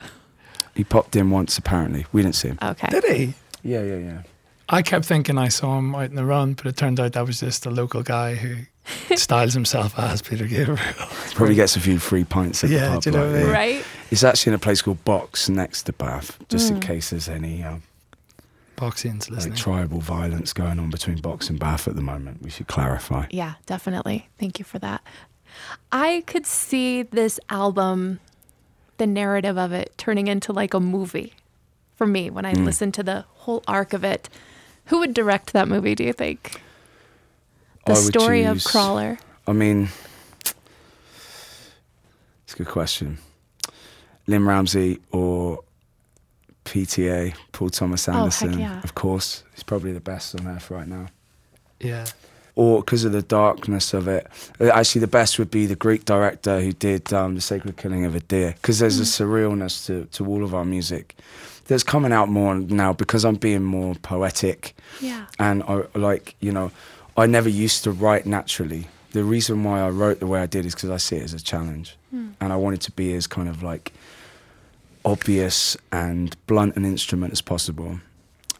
He 0.74 0.82
popped 0.82 1.14
in 1.14 1.30
once 1.30 1.56
apparently. 1.56 2.06
We 2.10 2.22
didn't 2.22 2.34
see 2.36 2.48
him. 2.48 2.58
Okay. 2.60 2.88
Did 2.88 3.04
he? 3.04 3.34
Yeah, 3.62 3.82
yeah, 3.82 3.96
yeah. 3.96 4.22
I 4.68 4.82
kept 4.82 5.04
thinking 5.04 5.36
I 5.36 5.48
saw 5.48 5.78
him 5.78 5.94
out 5.94 6.04
in 6.10 6.14
the 6.14 6.24
run, 6.24 6.54
but 6.54 6.66
it 6.66 6.76
turned 6.76 7.00
out 7.00 7.12
that 7.14 7.26
was 7.26 7.40
just 7.40 7.66
a 7.66 7.70
local 7.70 8.02
guy 8.04 8.36
who 8.36 8.56
styles 9.16 9.52
himself 9.54 9.98
as 9.98 10.22
Peter 10.22 10.46
Gabriel. 10.46 10.78
Probably 11.34 11.56
gets 11.56 11.74
a 11.76 11.80
few 11.80 11.98
free 11.98 12.22
pints 12.24 12.62
at 12.62 12.70
Yeah, 12.70 12.88
the 12.88 12.94
pub. 12.94 13.02
do 13.02 13.10
you 13.10 13.16
know 13.16 13.22
like, 13.24 13.32
what 13.32 13.36
I 13.36 13.42
mean? 13.42 13.46
yeah. 13.48 13.52
Right? 13.52 13.84
It's 14.12 14.22
actually 14.24 14.50
in 14.50 14.54
a 14.54 14.58
place 14.60 14.80
called 14.82 15.04
Box 15.04 15.48
next 15.48 15.84
to 15.84 15.92
Bath, 15.92 16.38
just 16.48 16.70
Mm. 16.70 16.76
in 16.76 16.80
case 16.80 17.10
there's 17.10 17.28
any 17.28 17.64
um, 17.64 17.82
Boxing's 18.76 19.28
like 19.30 19.54
tribal 19.56 20.00
violence 20.00 20.52
going 20.52 20.78
on 20.78 20.88
between 20.90 21.18
Box 21.20 21.50
and 21.50 21.58
Bath 21.58 21.86
at 21.86 21.96
the 21.96 22.02
moment. 22.02 22.40
We 22.40 22.48
should 22.50 22.66
clarify. 22.68 23.26
Yeah, 23.30 23.54
definitely. 23.66 24.28
Thank 24.38 24.58
you 24.58 24.64
for 24.64 24.78
that. 24.78 25.02
I 25.92 26.22
could 26.26 26.46
see 26.46 27.02
this 27.02 27.38
album, 27.50 28.20
the 28.98 29.06
narrative 29.06 29.58
of 29.58 29.72
it, 29.72 29.92
turning 29.98 30.28
into 30.28 30.52
like 30.52 30.72
a 30.74 30.80
movie 30.80 31.34
for 31.96 32.06
me 32.06 32.30
when 32.30 32.46
I 32.46 32.54
Mm. 32.54 32.64
listened 32.64 32.94
to 32.94 33.02
the 33.02 33.26
whole 33.50 33.64
arc 33.66 33.92
of 33.92 34.04
it. 34.04 34.28
Who 34.86 34.98
would 35.00 35.12
direct 35.14 35.52
that 35.52 35.66
movie, 35.68 35.94
do 35.94 36.04
you 36.04 36.12
think? 36.12 36.60
The 37.86 37.92
I 37.92 37.94
would 37.94 38.04
story 38.04 38.44
of 38.44 38.62
Crawler. 38.64 39.18
I 39.46 39.52
mean, 39.52 39.88
it's 42.44 42.54
a 42.54 42.56
good 42.58 42.68
question. 42.68 43.18
Lynne 44.26 44.44
Ramsay 44.46 45.00
or 45.10 45.60
PTA, 46.64 47.34
Paul 47.52 47.70
Thomas 47.70 48.08
Oh, 48.08 48.12
Anderson, 48.12 48.58
yeah. 48.58 48.80
of 48.84 48.94
course. 48.94 49.42
He's 49.54 49.64
probably 49.64 49.92
the 49.92 50.00
best 50.00 50.38
on 50.38 50.46
earth 50.46 50.70
right 50.70 50.86
now. 50.86 51.06
Yeah. 51.80 52.06
or 52.56 52.80
because 52.82 53.04
of 53.04 53.12
the 53.12 53.22
darkness 53.22 53.94
of 53.94 54.06
it. 54.06 54.26
Uh, 54.60 54.66
Actually, 54.68 55.00
the 55.00 55.06
best 55.06 55.38
would 55.38 55.50
be 55.50 55.64
the 55.66 55.76
Greek 55.76 56.04
director 56.04 56.60
who 56.60 56.72
did 56.72 57.10
um, 57.12 57.34
the 57.34 57.40
Sacred 57.40 57.76
Killing 57.78 58.04
of 58.04 58.14
a 58.14 58.20
Deer, 58.20 58.52
because 58.60 58.78
there's 58.80 59.00
a 59.00 59.04
surrealness 59.04 59.86
to, 59.86 60.04
to 60.06 60.26
all 60.26 60.44
of 60.44 60.54
our 60.54 60.64
music 60.64 61.16
that's 61.70 61.84
coming 61.84 62.12
out 62.12 62.28
more 62.28 62.54
now 62.56 62.92
because 62.92 63.24
I'm 63.24 63.36
being 63.36 63.62
more 63.62 63.94
poetic 63.94 64.74
Yeah. 65.00 65.26
and 65.38 65.62
I 65.62 65.84
like 65.94 66.34
you 66.40 66.52
know 66.52 66.70
I 67.16 67.26
never 67.26 67.48
used 67.48 67.84
to 67.84 67.90
write 67.90 68.26
naturally. 68.26 68.88
The 69.12 69.24
reason 69.24 69.64
why 69.64 69.80
I 69.80 69.88
wrote 69.90 70.20
the 70.20 70.26
way 70.26 70.40
I 70.40 70.46
did 70.46 70.64
is 70.66 70.74
because 70.74 70.90
I 70.90 70.96
see 70.98 71.16
it 71.16 71.24
as 71.24 71.34
a 71.34 71.40
challenge, 71.40 71.96
hmm. 72.10 72.30
and 72.40 72.52
I 72.52 72.56
wanted 72.56 72.80
to 72.82 72.92
be 72.92 73.12
as 73.14 73.26
kind 73.26 73.48
of 73.48 73.62
like 73.62 73.92
obvious 75.04 75.76
and 75.90 76.36
blunt 76.46 76.76
an 76.76 76.84
instrument 76.84 77.32
as 77.32 77.40
possible, 77.40 78.00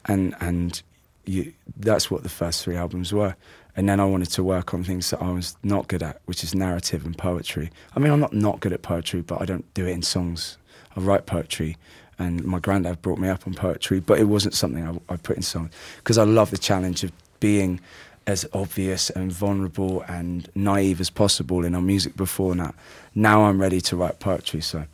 and 0.07 0.35
and 0.41 0.83
you, 1.27 1.53
that's 1.77 2.11
what 2.11 2.23
the 2.23 2.29
first 2.29 2.65
three 2.65 2.77
albums 2.77 3.13
were. 3.13 3.37
And 3.77 3.89
then 3.89 4.01
I 4.01 4.05
wanted 4.05 4.31
to 4.33 4.43
work 4.43 4.75
on 4.75 4.83
things 4.83 5.11
that 5.11 5.23
I 5.23 5.31
was 5.31 5.57
not 5.63 5.87
good 5.87 6.03
at, 6.03 6.21
which 6.25 6.43
is 6.43 6.55
narrative 6.55 7.07
and 7.07 7.17
poetry. 7.17 7.71
I 7.95 8.01
mean, 8.01 8.13
I'm 8.13 8.21
not 8.21 8.33
not 8.33 8.61
good 8.61 8.73
at 8.73 8.83
poetry, 8.83 9.21
but 9.23 9.41
I 9.41 9.45
don't 9.45 9.73
do 9.75 9.87
it 9.87 9.93
in 9.93 10.03
songs. 10.03 10.59
I 10.97 11.01
write 11.01 11.27
poetry, 11.27 11.77
and 12.21 12.45
my 12.45 12.59
granddad 12.61 13.01
brought 13.03 13.19
me 13.19 13.29
up 13.29 13.47
on 13.47 13.55
poetry, 13.55 13.99
but 13.99 14.19
it 14.21 14.25
wasn't 14.25 14.55
something 14.55 14.87
I, 14.87 15.13
I 15.15 15.17
put 15.17 15.37
in 15.37 15.43
songs 15.43 15.73
because 15.97 16.19
I 16.19 16.25
love 16.25 16.51
the 16.51 16.59
challenge 16.59 17.03
of 17.03 17.11
being 17.41 17.81
as 18.27 18.47
obvious 18.53 19.09
and 19.11 19.33
vulnerable 19.33 20.03
and 20.07 20.49
naive 20.55 21.01
as 21.01 21.09
possible 21.11 21.65
in 21.65 21.75
our 21.75 21.81
music 21.81 22.17
before 22.17 22.55
that. 22.55 22.75
Now 23.15 23.45
I'm 23.45 23.61
ready 23.61 23.81
to 23.81 23.97
write 23.97 24.21
poetry, 24.21 24.61
so 24.61 24.85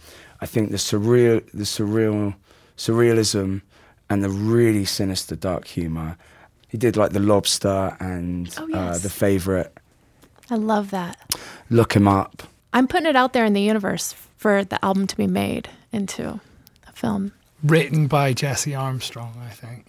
I 0.40 0.46
think 0.46 0.70
the 0.70 0.76
surreal, 0.76 1.44
the 1.52 1.64
surreal, 1.64 2.34
surrealism, 2.76 3.62
and 4.08 4.22
the 4.22 4.30
really 4.30 4.84
sinister 4.84 5.34
dark 5.34 5.66
humor. 5.66 6.16
He 6.68 6.78
did 6.78 6.96
like 6.96 7.12
the 7.12 7.20
Lobster 7.20 7.96
and 7.98 8.54
Oh, 8.58 8.72
uh, 8.72 8.98
the 8.98 9.10
Favorite. 9.10 9.76
I 10.48 10.54
love 10.54 10.90
that. 10.92 11.34
Look 11.70 11.94
him 11.96 12.06
up. 12.06 12.44
I'm 12.72 12.86
putting 12.86 13.08
it 13.08 13.16
out 13.16 13.32
there 13.32 13.44
in 13.44 13.52
the 13.52 13.62
universe 13.62 14.14
for 14.36 14.62
the 14.62 14.82
album 14.84 15.08
to 15.08 15.16
be 15.16 15.26
made 15.26 15.68
into 15.92 16.40
a 16.96 17.00
film. 17.00 17.32
Written 17.62 18.06
by 18.06 18.32
Jesse 18.32 18.74
Armstrong, 18.74 19.34
I 19.44 19.50
think. 19.50 19.86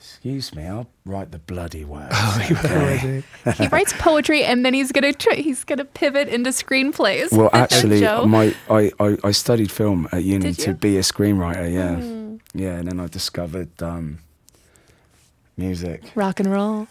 Excuse 0.00 0.54
me, 0.54 0.64
I'll 0.66 0.88
write 1.04 1.30
the 1.30 1.38
bloody 1.38 1.84
words. 1.84 2.08
Oh, 2.12 2.46
you 2.48 2.56
okay. 2.56 3.22
He 3.56 3.66
writes 3.68 3.92
poetry 3.98 4.42
and 4.44 4.64
then 4.64 4.74
he's 4.74 4.90
gonna 4.92 5.12
try, 5.12 5.34
he's 5.34 5.64
gonna 5.64 5.84
pivot 5.84 6.28
into 6.28 6.50
screenplays. 6.50 7.32
Well, 7.32 7.50
actually, 7.52 8.00
Joe. 8.00 8.26
my 8.26 8.54
I, 8.68 8.90
I, 8.98 9.16
I 9.24 9.30
studied 9.30 9.70
film 9.70 10.08
at 10.12 10.24
uni 10.24 10.52
to 10.54 10.74
be 10.74 10.96
a 10.98 11.02
screenwriter. 11.02 11.72
Yeah, 11.72 11.96
Mm. 11.96 12.40
yeah, 12.54 12.74
and 12.78 12.88
then 12.88 12.98
I 13.00 13.06
discovered 13.06 13.80
um, 13.82 14.18
music. 15.56 16.02
rock 16.14 16.40
and 16.40 16.50
roll. 16.50 16.88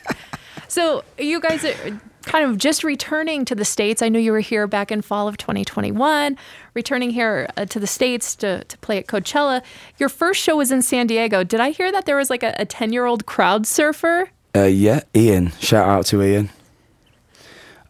so 0.68 1.04
you 1.18 1.40
guys 1.40 1.64
are 1.64 2.00
kind 2.22 2.44
of 2.44 2.58
just 2.58 2.84
returning 2.84 3.44
to 3.46 3.54
the 3.54 3.64
states. 3.64 4.02
I 4.02 4.08
know 4.08 4.18
you 4.18 4.32
were 4.32 4.40
here 4.40 4.66
back 4.66 4.90
in 4.92 5.02
fall 5.02 5.28
of 5.28 5.36
2021, 5.36 6.36
returning 6.74 7.10
here 7.10 7.48
uh, 7.56 7.64
to 7.66 7.78
the 7.80 7.86
states 7.86 8.34
to, 8.36 8.64
to 8.64 8.78
play 8.78 8.98
at 8.98 9.06
Coachella. 9.06 9.62
Your 9.98 10.08
first 10.08 10.40
show 10.42 10.56
was 10.56 10.70
in 10.72 10.82
San 10.82 11.06
Diego. 11.06 11.44
Did 11.44 11.60
I 11.60 11.70
hear 11.70 11.90
that 11.92 12.06
there 12.06 12.16
was 12.16 12.30
like 12.30 12.42
a 12.42 12.64
10 12.64 12.92
year 12.92 13.06
old 13.06 13.26
crowd 13.26 13.66
surfer? 13.66 14.30
Uh, 14.54 14.64
yeah, 14.64 15.00
Ian. 15.14 15.50
Shout 15.60 15.88
out 15.88 16.06
to 16.06 16.22
Ian. 16.22 16.50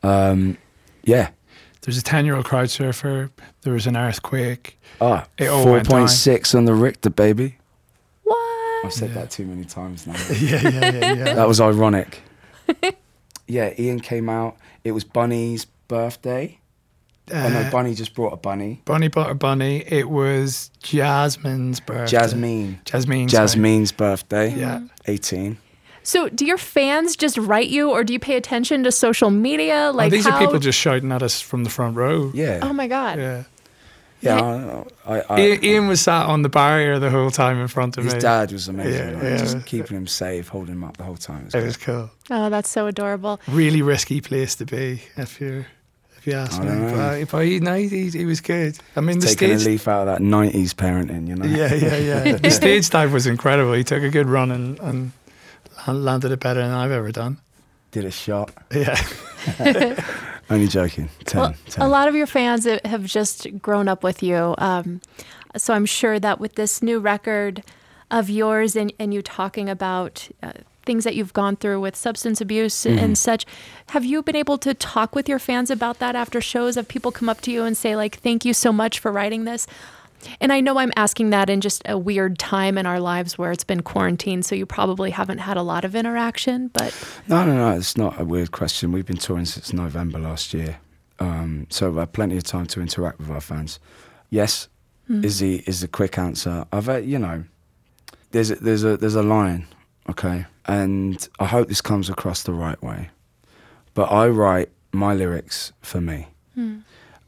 Um, 0.03 0.59
yeah. 1.05 1.31
There's 1.83 1.99
a 1.99 2.03
10 2.03 2.25
year 2.25 2.37
old 2.37 2.45
crowd 2.45 2.71
surfer. 2.71 3.31
There 3.62 3.73
was 3.73 3.87
an 3.87 3.97
earthquake. 3.97 4.79
Ah, 5.01 5.27
It 5.38 5.49
all 5.49 5.62
four 5.64 5.73
went 5.73 5.88
down. 5.88 5.99
point 6.01 6.11
six 6.11 6.55
on 6.55 6.64
the 6.64 6.75
Richter, 6.75 7.11
baby. 7.11 7.57
What? 8.23 8.85
I've 8.85 8.92
said 8.92 9.11
Yeah. 9.11 9.14
that 9.23 9.31
too 9.31 9.45
many 9.47 9.64
times 9.64 10.07
now. 10.07 10.14
yeah, 10.40 10.61
yeah, 10.62 10.71
yeah, 10.92 11.12
yeah. 11.14 11.35
that 11.35 11.49
was 11.49 11.61
ironic. 11.61 12.21
yeah, 13.46 13.72
Ian 13.78 14.00
came 14.00 14.28
out. 14.28 14.57
It 14.85 14.92
was 14.92 15.05
Bunny's 15.05 15.64
birthday. 15.88 16.59
oh 17.33 17.48
no, 17.48 17.61
Uh, 17.61 17.70
Bunny 17.70 17.94
just 17.94 18.14
brought 18.14 18.33
a 18.33 18.37
bunny. 18.37 18.81
Bunny 18.85 19.09
Butter 19.09 19.35
Bunny. 19.35 19.85
It 19.87 20.09
was 20.11 20.70
Jasmine's 20.83 21.81
birthday. 21.81 22.07
Jasmine. 22.18 22.81
Jasmine. 22.85 23.28
sorry. 23.28 23.42
Jasmine's 23.46 23.92
birthday. 23.92 24.55
Yeah. 24.55 24.81
18. 25.07 25.59
So 26.05 26.28
do 26.28 26.44
your 26.44 26.59
fans 26.59 27.14
just 27.14 27.38
write 27.38 27.68
you 27.68 27.90
or 27.90 28.02
do 28.02 28.12
you 28.12 28.18
pay 28.18 28.35
attention 28.37 28.83
to 28.85 28.90
social 28.90 29.31
media? 29.31 29.90
Oh, 29.92 29.96
Like 29.96 30.11
these 30.11 30.26
how? 30.26 30.35
are 30.35 30.40
people 30.40 30.59
just 30.59 30.78
shouting 30.78 31.12
at 31.12 31.22
us 31.22 31.40
from 31.40 31.62
the 31.62 31.70
front 31.70 31.96
row. 31.96 32.33
Yeah. 32.35 32.59
oh 32.62 32.72
my 32.72 32.88
God. 32.88 33.18
Yeah. 33.18 33.44
Yeah. 34.22 34.85
I, 35.06 35.18
I, 35.18 35.20
I, 35.28 35.40
Ian, 35.40 35.64
Ian 35.64 35.88
was 35.88 36.00
sat 36.00 36.26
on 36.26 36.42
the 36.42 36.48
barrier 36.48 36.98
the 36.98 37.11
whole 37.11 37.30
time 37.30 37.61
in 37.61 37.68
front 37.68 37.98
of 37.98 38.04
his 38.04 38.14
me. 38.14 38.20
dad 38.20 38.52
was 38.52 38.68
amazing. 38.68 39.08
Yeah, 39.08 39.14
like, 39.14 39.22
yeah. 39.22 39.37
Just 39.37 39.66
keeping 39.66 39.96
him 39.96 40.06
safe, 40.06 40.48
holding 40.48 40.74
him 40.76 40.85
up 40.85 40.96
the 40.96 41.04
whole 41.04 41.16
time. 41.16 41.40
It 41.40 41.44
was 41.46 41.54
It 41.54 41.64
was 41.64 41.76
cool. 41.76 42.11
Oh, 42.30 42.48
that's 42.48 42.70
so 42.70 42.87
adorable. 42.87 43.40
Really 43.48 43.82
risky 43.82 44.20
place 44.20 44.54
to 44.56 44.64
be 44.64 45.02
if 45.16 45.40
you're 45.40 45.66
If 46.18 46.26
you 46.26 46.35
ask 46.35 46.61
I 46.61 46.64
me, 46.64 46.68
don't 46.68 46.80
know. 46.96 47.20
but, 47.24 47.30
but 47.32 47.44
he, 47.46 47.58
no, 47.61 47.74
he, 47.74 48.08
he 48.11 48.24
was 48.24 48.40
good. 48.40 48.78
I 48.96 49.00
mean, 49.00 49.18
the 49.18 49.26
Taking 49.26 49.50
a 49.50 49.58
stage. 49.58 49.66
leaf 49.72 49.88
out 49.88 50.06
of 50.06 50.14
that 50.14 50.20
'90s 50.22 50.72
parenting, 50.74 51.26
you 51.26 51.35
know. 51.35 51.44
Yeah, 51.46 51.74
yeah, 51.74 51.96
yeah. 52.24 52.37
the 52.37 52.50
stage 52.50 52.88
dive 52.90 53.12
was 53.12 53.26
incredible. 53.26 53.72
He 53.72 53.82
took 53.85 54.02
a 54.04 54.08
good 54.08 54.28
run 54.28 54.50
and, 54.52 54.78
and 54.80 55.12
landed 55.88 56.30
it 56.30 56.38
better 56.40 56.61
than 56.62 56.70
I've 56.70 56.92
ever 56.92 57.11
done. 57.11 57.38
Did 57.90 58.04
a 58.04 58.11
shot. 58.12 58.52
Yeah. 58.72 58.94
Only 60.50 60.68
joking. 60.68 61.09
Ten. 61.24 61.40
Well, 61.40 61.55
10. 61.68 61.85
a 61.85 61.88
lot 61.88 62.09
of 62.09 62.14
your 62.14 62.26
fans 62.26 62.64
have 62.85 63.05
just 63.05 63.46
grown 63.61 63.88
up 63.88 64.02
with 64.02 64.22
you. 64.22 64.55
Um, 64.59 65.00
so 65.57 65.74
I'm 65.74 65.87
sure 65.87 66.18
that 66.20 66.40
with 66.40 66.55
this 66.57 66.83
new 66.83 66.98
record 66.98 67.62
of 68.11 68.28
yours 68.28 68.76
and, 68.76 68.92
and 68.98 69.14
you 69.14 69.22
talking 69.22 69.68
about 69.70 70.28
uh, 70.42 70.52
things 70.85 71.05
that 71.05 71.14
you've 71.14 71.33
gone 71.33 71.57
through 71.57 71.81
with 71.81 71.94
substance 71.96 72.40
abuse 72.40 72.85
and- 72.85 72.96
Mm-hmm. 72.96 73.05
and 73.05 73.18
such, 73.18 73.46
have 73.90 74.05
you 74.05 74.22
been 74.22 74.37
able 74.37 74.59
to 74.59 74.74
talk 74.74 75.14
with 75.14 75.28
your 75.28 75.38
fans 75.38 75.70
about 75.70 75.98
that 76.00 76.14
after 76.16 76.40
shows? 76.40 76.74
Have 76.74 76.88
people 76.88 77.12
come 77.12 77.28
up 77.28 77.40
to 77.42 77.50
you 77.50 77.62
and 77.64 77.76
say, 77.76 77.96
like, 77.96 78.16
thank 78.18 78.44
you 78.44 78.52
so 78.52 78.72
much 78.72 78.98
for 78.98 79.11
writing 79.12 79.44
this? 79.44 79.66
And 80.40 80.52
I 80.52 80.61
know 80.61 80.78
I'm 80.78 80.92
asking 80.96 81.30
that 81.30 81.50
in 81.50 81.61
just 81.61 81.82
a 81.87 81.98
weird 81.98 82.38
time 82.38 82.78
in 82.78 82.87
our 82.87 83.00
lives 83.00 83.37
where 83.38 83.50
it's 83.52 83.64
been 83.64 83.82
quarantine, 83.82 84.42
so 84.42 84.54
you 84.54 84.66
probably 84.66 85.11
haven't 85.11 85.38
had 85.38 85.56
a 85.56 85.62
lot 85.62 85.85
of 85.85 85.94
interaction, 85.94 86.68
but 86.68 86.94
No, 87.28 87.44
no, 87.44 87.54
no. 87.56 87.76
It's 87.76 87.96
not 87.96 88.20
a 88.20 88.24
weird 88.24 88.52
question. 88.52 88.92
We've 88.92 89.06
been 89.06 89.16
touring 89.16 89.44
since 89.46 89.72
November 89.72 90.18
last 90.18 90.54
year, 90.54 90.78
um, 91.18 91.66
so 91.70 91.90
we've 91.90 91.98
had 91.98 92.12
plenty 92.12 92.37
of 92.37 92.44
time 92.44 92.66
to 92.66 92.80
interact 92.80 93.18
with 93.18 93.30
our 93.30 93.40
fans. 93.40 93.78
Yes, 94.30 94.68
is 95.08 95.40
the 95.40 95.62
is 95.66 95.80
the 95.80 95.88
quick 95.88 96.16
answer. 96.16 96.64
I've 96.72 96.87
had, 96.87 97.04
you 97.04 97.18
know, 97.18 97.44
there's 98.30 98.50
a, 98.50 98.54
there's 98.54 98.82
a 98.85 98.96
there's 98.96 99.14
a 99.14 99.22
line, 99.22 99.66
okay, 100.08 100.46
and 100.66 101.28
I 101.38 101.44
hope 101.46 101.68
this 101.68 101.82
comes 101.82 102.08
across 102.08 102.42
the 102.44 102.54
right 102.54 102.80
way. 102.82 103.11
But 103.94 104.04
I 104.11 104.28
write 104.28 104.70
my 104.92 105.12
lyrics 105.14 105.72
for 105.82 106.00
me. 106.00 106.28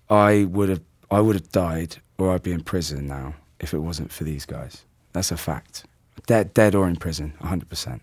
I 0.09 0.45
would 0.45 0.69
have 0.71 0.81
I 1.11 1.21
would 1.21 1.35
have 1.35 1.51
died 1.51 1.97
or 2.19 2.33
I'd 2.33 2.43
be 2.43 2.53
in 2.53 2.63
prison 2.63 3.07
now 3.07 3.35
if 3.61 3.75
it 3.75 3.79
wasn't 3.79 4.13
for 4.13 4.25
these 4.25 4.45
guys. 4.47 4.85
That's 5.13 5.33
a 5.33 5.37
fact. 5.37 5.85
Dead 6.27 6.55
dead 6.55 6.75
or 6.75 6.89
in 6.89 6.97
prison, 6.97 7.35
hundred 7.41 7.69
percent. 7.69 8.03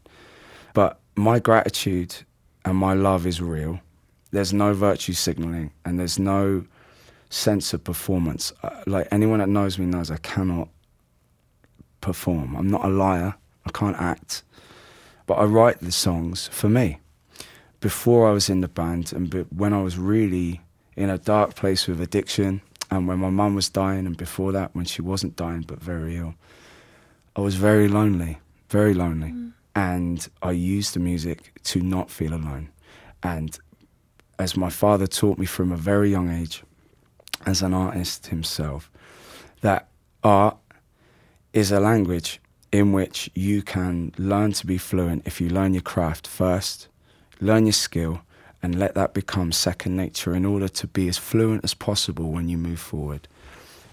But 0.73 0.99
my 1.15 1.39
gratitude 1.39 2.15
and 2.65 2.77
my 2.77 2.93
love 2.93 3.25
is 3.25 3.41
real. 3.41 3.79
There's 4.31 4.53
no 4.53 4.73
virtue 4.73 5.13
signaling 5.13 5.71
and 5.85 5.99
there's 5.99 6.19
no 6.19 6.65
sense 7.29 7.73
of 7.73 7.83
performance. 7.83 8.53
Uh, 8.63 8.69
Like 8.85 9.07
anyone 9.11 9.39
that 9.39 9.49
knows 9.49 9.77
me 9.77 9.85
knows 9.85 10.11
I 10.11 10.17
cannot 10.17 10.69
perform. 12.01 12.55
I'm 12.55 12.69
not 12.69 12.85
a 12.85 12.89
liar. 12.89 13.35
I 13.65 13.71
can't 13.71 13.97
act. 13.97 14.43
But 15.25 15.35
I 15.35 15.43
write 15.45 15.79
the 15.79 15.91
songs 15.91 16.47
for 16.49 16.69
me. 16.69 16.99
Before 17.79 18.27
I 18.27 18.31
was 18.31 18.49
in 18.49 18.61
the 18.61 18.67
band 18.67 19.11
and 19.13 19.33
when 19.55 19.73
I 19.73 19.81
was 19.81 19.97
really 19.97 20.61
in 20.95 21.09
a 21.09 21.17
dark 21.17 21.55
place 21.55 21.87
with 21.87 21.99
addiction 22.01 22.61
and 22.91 23.07
when 23.07 23.19
my 23.19 23.29
mum 23.29 23.55
was 23.55 23.69
dying 23.69 24.05
and 24.05 24.17
before 24.17 24.51
that 24.51 24.75
when 24.75 24.85
she 24.85 25.01
wasn't 25.01 25.37
dying 25.37 25.61
but 25.61 25.81
very 25.81 26.17
ill, 26.17 26.35
I 27.37 27.41
was 27.41 27.55
very 27.55 27.87
lonely, 27.87 28.39
very 28.67 28.93
lonely. 28.93 29.29
Mm. 29.29 29.53
And 29.73 30.27
I 30.43 30.51
used 30.51 30.93
the 30.93 30.99
music 30.99 31.53
to 31.63 31.79
not 31.79 32.11
feel 32.11 32.33
alone. 32.33 32.69
And 33.23 33.57
as 34.37 34.57
my 34.57 34.69
father 34.69 35.07
taught 35.07 35.37
me 35.37 35.45
from 35.45 35.71
a 35.71 35.77
very 35.77 36.11
young 36.11 36.29
age, 36.29 36.63
as 37.45 37.61
an 37.61 37.73
artist 37.73 38.27
himself, 38.27 38.91
that 39.61 39.87
art 40.23 40.57
is 41.53 41.71
a 41.71 41.79
language 41.79 42.41
in 42.73 42.91
which 42.91 43.29
you 43.33 43.61
can 43.61 44.11
learn 44.17 44.51
to 44.53 44.67
be 44.67 44.77
fluent 44.77 45.25
if 45.25 45.39
you 45.39 45.49
learn 45.49 45.73
your 45.73 45.81
craft 45.81 46.27
first, 46.27 46.89
learn 47.39 47.65
your 47.65 47.73
skill, 47.73 48.21
and 48.63 48.77
let 48.77 48.95
that 48.95 49.13
become 49.13 49.51
second 49.51 49.95
nature 49.95 50.35
in 50.35 50.45
order 50.45 50.67
to 50.67 50.87
be 50.87 51.07
as 51.07 51.17
fluent 51.17 51.63
as 51.63 51.73
possible 51.73 52.31
when 52.31 52.47
you 52.47 52.57
move 52.57 52.79
forward, 52.79 53.27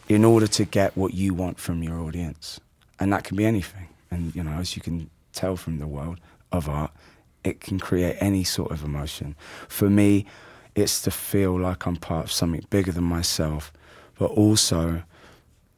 in 0.08 0.24
order 0.24 0.46
to 0.46 0.64
get 0.64 0.96
what 0.96 1.14
you 1.14 1.34
want 1.34 1.58
from 1.58 1.82
your 1.82 1.98
audience. 2.00 2.60
And 3.00 3.12
that 3.12 3.24
can 3.24 3.36
be 3.36 3.46
anything. 3.46 3.88
And, 4.10 4.34
you 4.34 4.42
know, 4.42 4.52
as 4.52 4.76
you 4.76 4.82
can 4.82 5.10
tell 5.32 5.56
from 5.56 5.78
the 5.78 5.86
world 5.86 6.20
of 6.52 6.68
art, 6.68 6.90
it 7.44 7.60
can 7.60 7.78
create 7.78 8.16
any 8.20 8.44
sort 8.44 8.70
of 8.72 8.84
emotion. 8.84 9.36
For 9.68 9.88
me, 9.88 10.26
it's 10.74 11.00
to 11.02 11.10
feel 11.10 11.58
like 11.58 11.86
I'm 11.86 11.96
part 11.96 12.24
of 12.24 12.32
something 12.32 12.64
bigger 12.70 12.92
than 12.92 13.04
myself, 13.04 13.72
but 14.18 14.30
also 14.30 15.02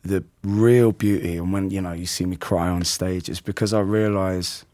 the 0.02 0.24
real 0.42 0.92
beauty. 0.92 1.36
And 1.36 1.52
when 1.52 1.70
you 1.70 1.80
know 1.80 1.92
you 1.92 2.06
see 2.06 2.24
me 2.24 2.36
cry 2.36 2.68
on 2.68 2.84
stage, 2.84 3.28
it's 3.28 3.40
because 3.40 3.72
I 3.72 3.80
realise 3.80 4.64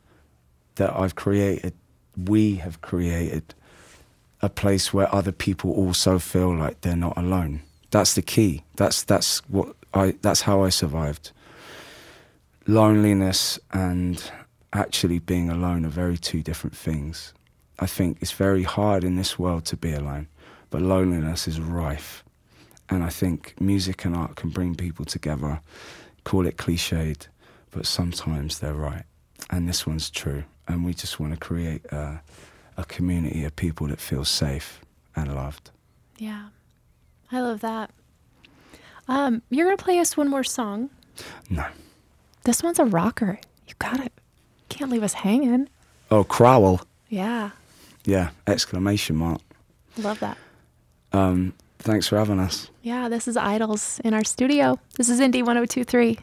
that 0.76 0.94
I've 0.94 1.14
created, 1.14 1.74
we 2.16 2.56
have 2.56 2.80
created 2.80 3.54
a 4.42 4.48
place 4.48 4.92
where 4.92 5.12
other 5.14 5.32
people 5.32 5.70
also 5.72 6.18
feel 6.18 6.54
like 6.54 6.80
they're 6.80 6.96
not 6.96 7.16
alone. 7.16 7.62
That's 7.90 8.14
the 8.14 8.22
key. 8.22 8.64
That's 8.76 9.02
that's 9.02 9.38
what 9.48 9.74
I. 9.94 10.14
That's 10.22 10.42
how 10.42 10.62
I 10.62 10.70
survived. 10.70 11.32
Loneliness 12.66 13.58
and 13.72 14.22
actually 14.72 15.18
being 15.20 15.48
alone 15.48 15.86
are 15.86 15.90
very 15.90 16.18
two 16.18 16.42
different 16.42 16.76
things. 16.76 17.32
I 17.78 17.86
think 17.86 18.18
it's 18.20 18.32
very 18.32 18.64
hard 18.64 19.04
in 19.04 19.16
this 19.16 19.38
world 19.38 19.64
to 19.66 19.76
be 19.76 19.92
alone, 19.92 20.28
but 20.70 20.82
loneliness 20.82 21.46
is 21.46 21.60
rife. 21.60 22.24
And 22.88 23.04
I 23.04 23.08
think 23.08 23.54
music 23.60 24.04
and 24.04 24.14
art 24.14 24.36
can 24.36 24.50
bring 24.50 24.74
people 24.74 25.04
together. 25.04 25.60
Call 26.24 26.46
it 26.46 26.56
cliched, 26.56 27.28
but 27.70 27.86
sometimes 27.86 28.58
they're 28.58 28.74
right. 28.74 29.04
And 29.50 29.68
this 29.68 29.86
one's 29.86 30.10
true. 30.10 30.44
And 30.68 30.84
we 30.84 30.94
just 30.94 31.20
want 31.20 31.32
to 31.32 31.38
create 31.38 31.84
a, 31.86 32.20
a 32.76 32.84
community 32.84 33.44
of 33.44 33.54
people 33.56 33.86
that 33.88 34.00
feel 34.00 34.24
safe 34.24 34.80
and 35.14 35.34
loved. 35.34 35.70
yeah, 36.18 36.48
I 37.32 37.40
love 37.40 37.60
that. 37.60 37.90
Um, 39.08 39.42
you're 39.50 39.66
going 39.66 39.76
to 39.76 39.82
play 39.84 39.98
us 39.98 40.16
one 40.16 40.28
more 40.28 40.44
song. 40.44 40.90
No. 41.48 41.64
This 42.44 42.62
one's 42.62 42.78
a 42.78 42.84
rocker. 42.84 43.38
You 43.66 43.74
got 43.78 44.00
it. 44.00 44.12
Can't 44.68 44.90
leave 44.90 45.02
us 45.02 45.14
hanging. 45.14 45.68
Oh, 46.10 46.22
Crawl. 46.24 46.80
Yeah, 47.08 47.50
Yeah, 48.04 48.30
exclamation 48.46 49.16
mark. 49.16 49.40
love 49.96 50.18
that. 50.20 50.36
Um, 51.12 51.54
thanks 51.78 52.06
for 52.08 52.18
having 52.18 52.38
us. 52.40 52.68
Yeah, 52.82 53.08
this 53.08 53.26
is 53.28 53.36
Idles 53.36 54.00
in 54.04 54.12
our 54.12 54.24
studio. 54.24 54.78
This 54.96 55.08
is 55.08 55.20
Indie 55.20 55.42
1023. 55.44 56.18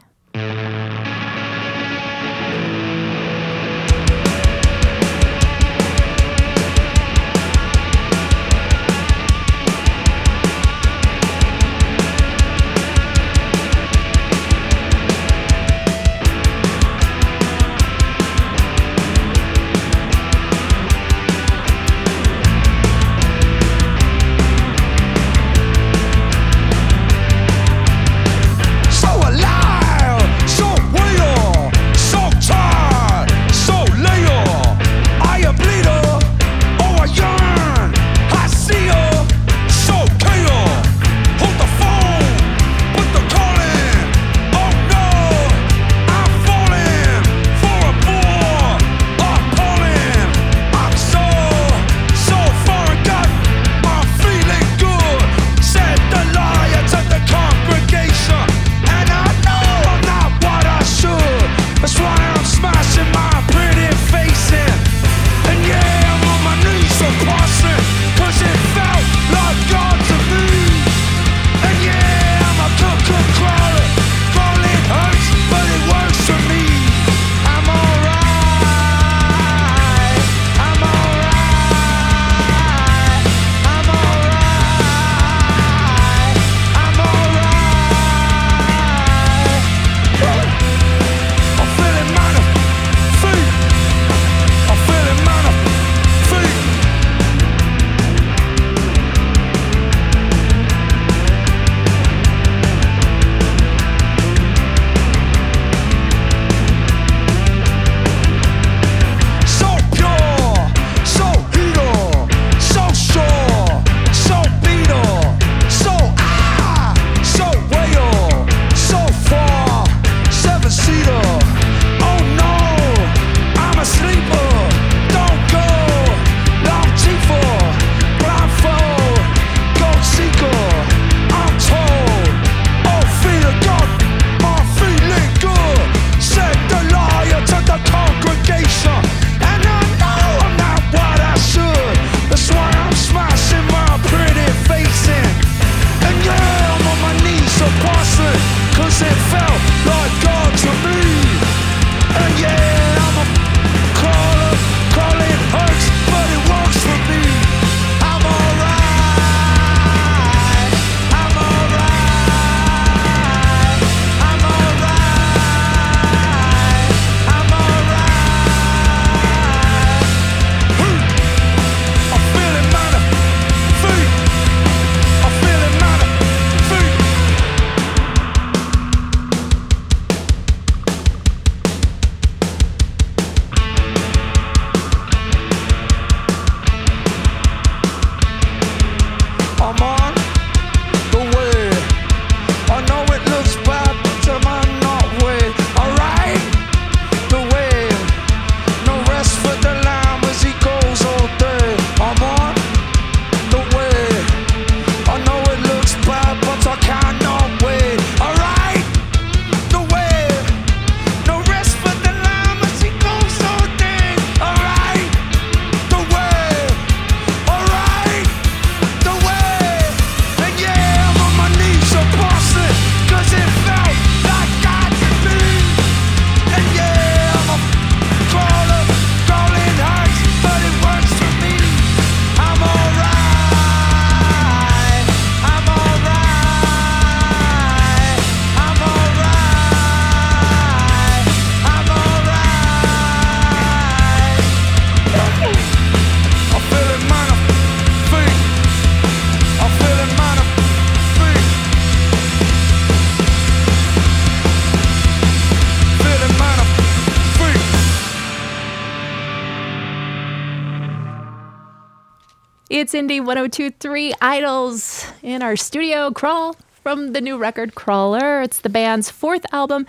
It's 262.93 263.01
Indie 263.01 263.25
1023 263.25 264.13
Idles 264.21 265.08
in 265.23 265.41
our 265.41 265.56
studio. 265.56 266.12
Crawl 266.12 266.56
from 266.84 267.13
the 267.13 267.21
new 267.21 267.39
record 267.39 267.73
Crawler. 267.73 268.43
It's 268.43 268.60
the 268.60 268.69
band's 268.69 269.10
fourth 269.10 269.43
album. 269.51 269.88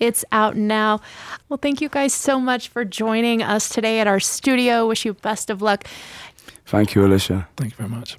It's 0.00 0.24
out 0.32 0.56
now. 0.56 1.02
Well, 1.50 1.58
thank 1.58 1.82
you 1.82 1.90
guys 1.90 2.14
so 2.14 2.40
much 2.40 2.68
for 2.68 2.82
joining 2.82 3.42
us 3.42 3.68
today 3.68 4.00
at 4.00 4.06
our 4.06 4.20
studio. 4.20 4.86
Wish 4.86 5.04
you 5.04 5.12
best 5.12 5.50
of 5.50 5.60
luck. 5.60 5.84
Thank 6.64 6.94
you, 6.94 7.04
Alicia. 7.04 7.46
Thank 7.58 7.72
you 7.72 7.76
very 7.76 7.90
much. 7.90 8.16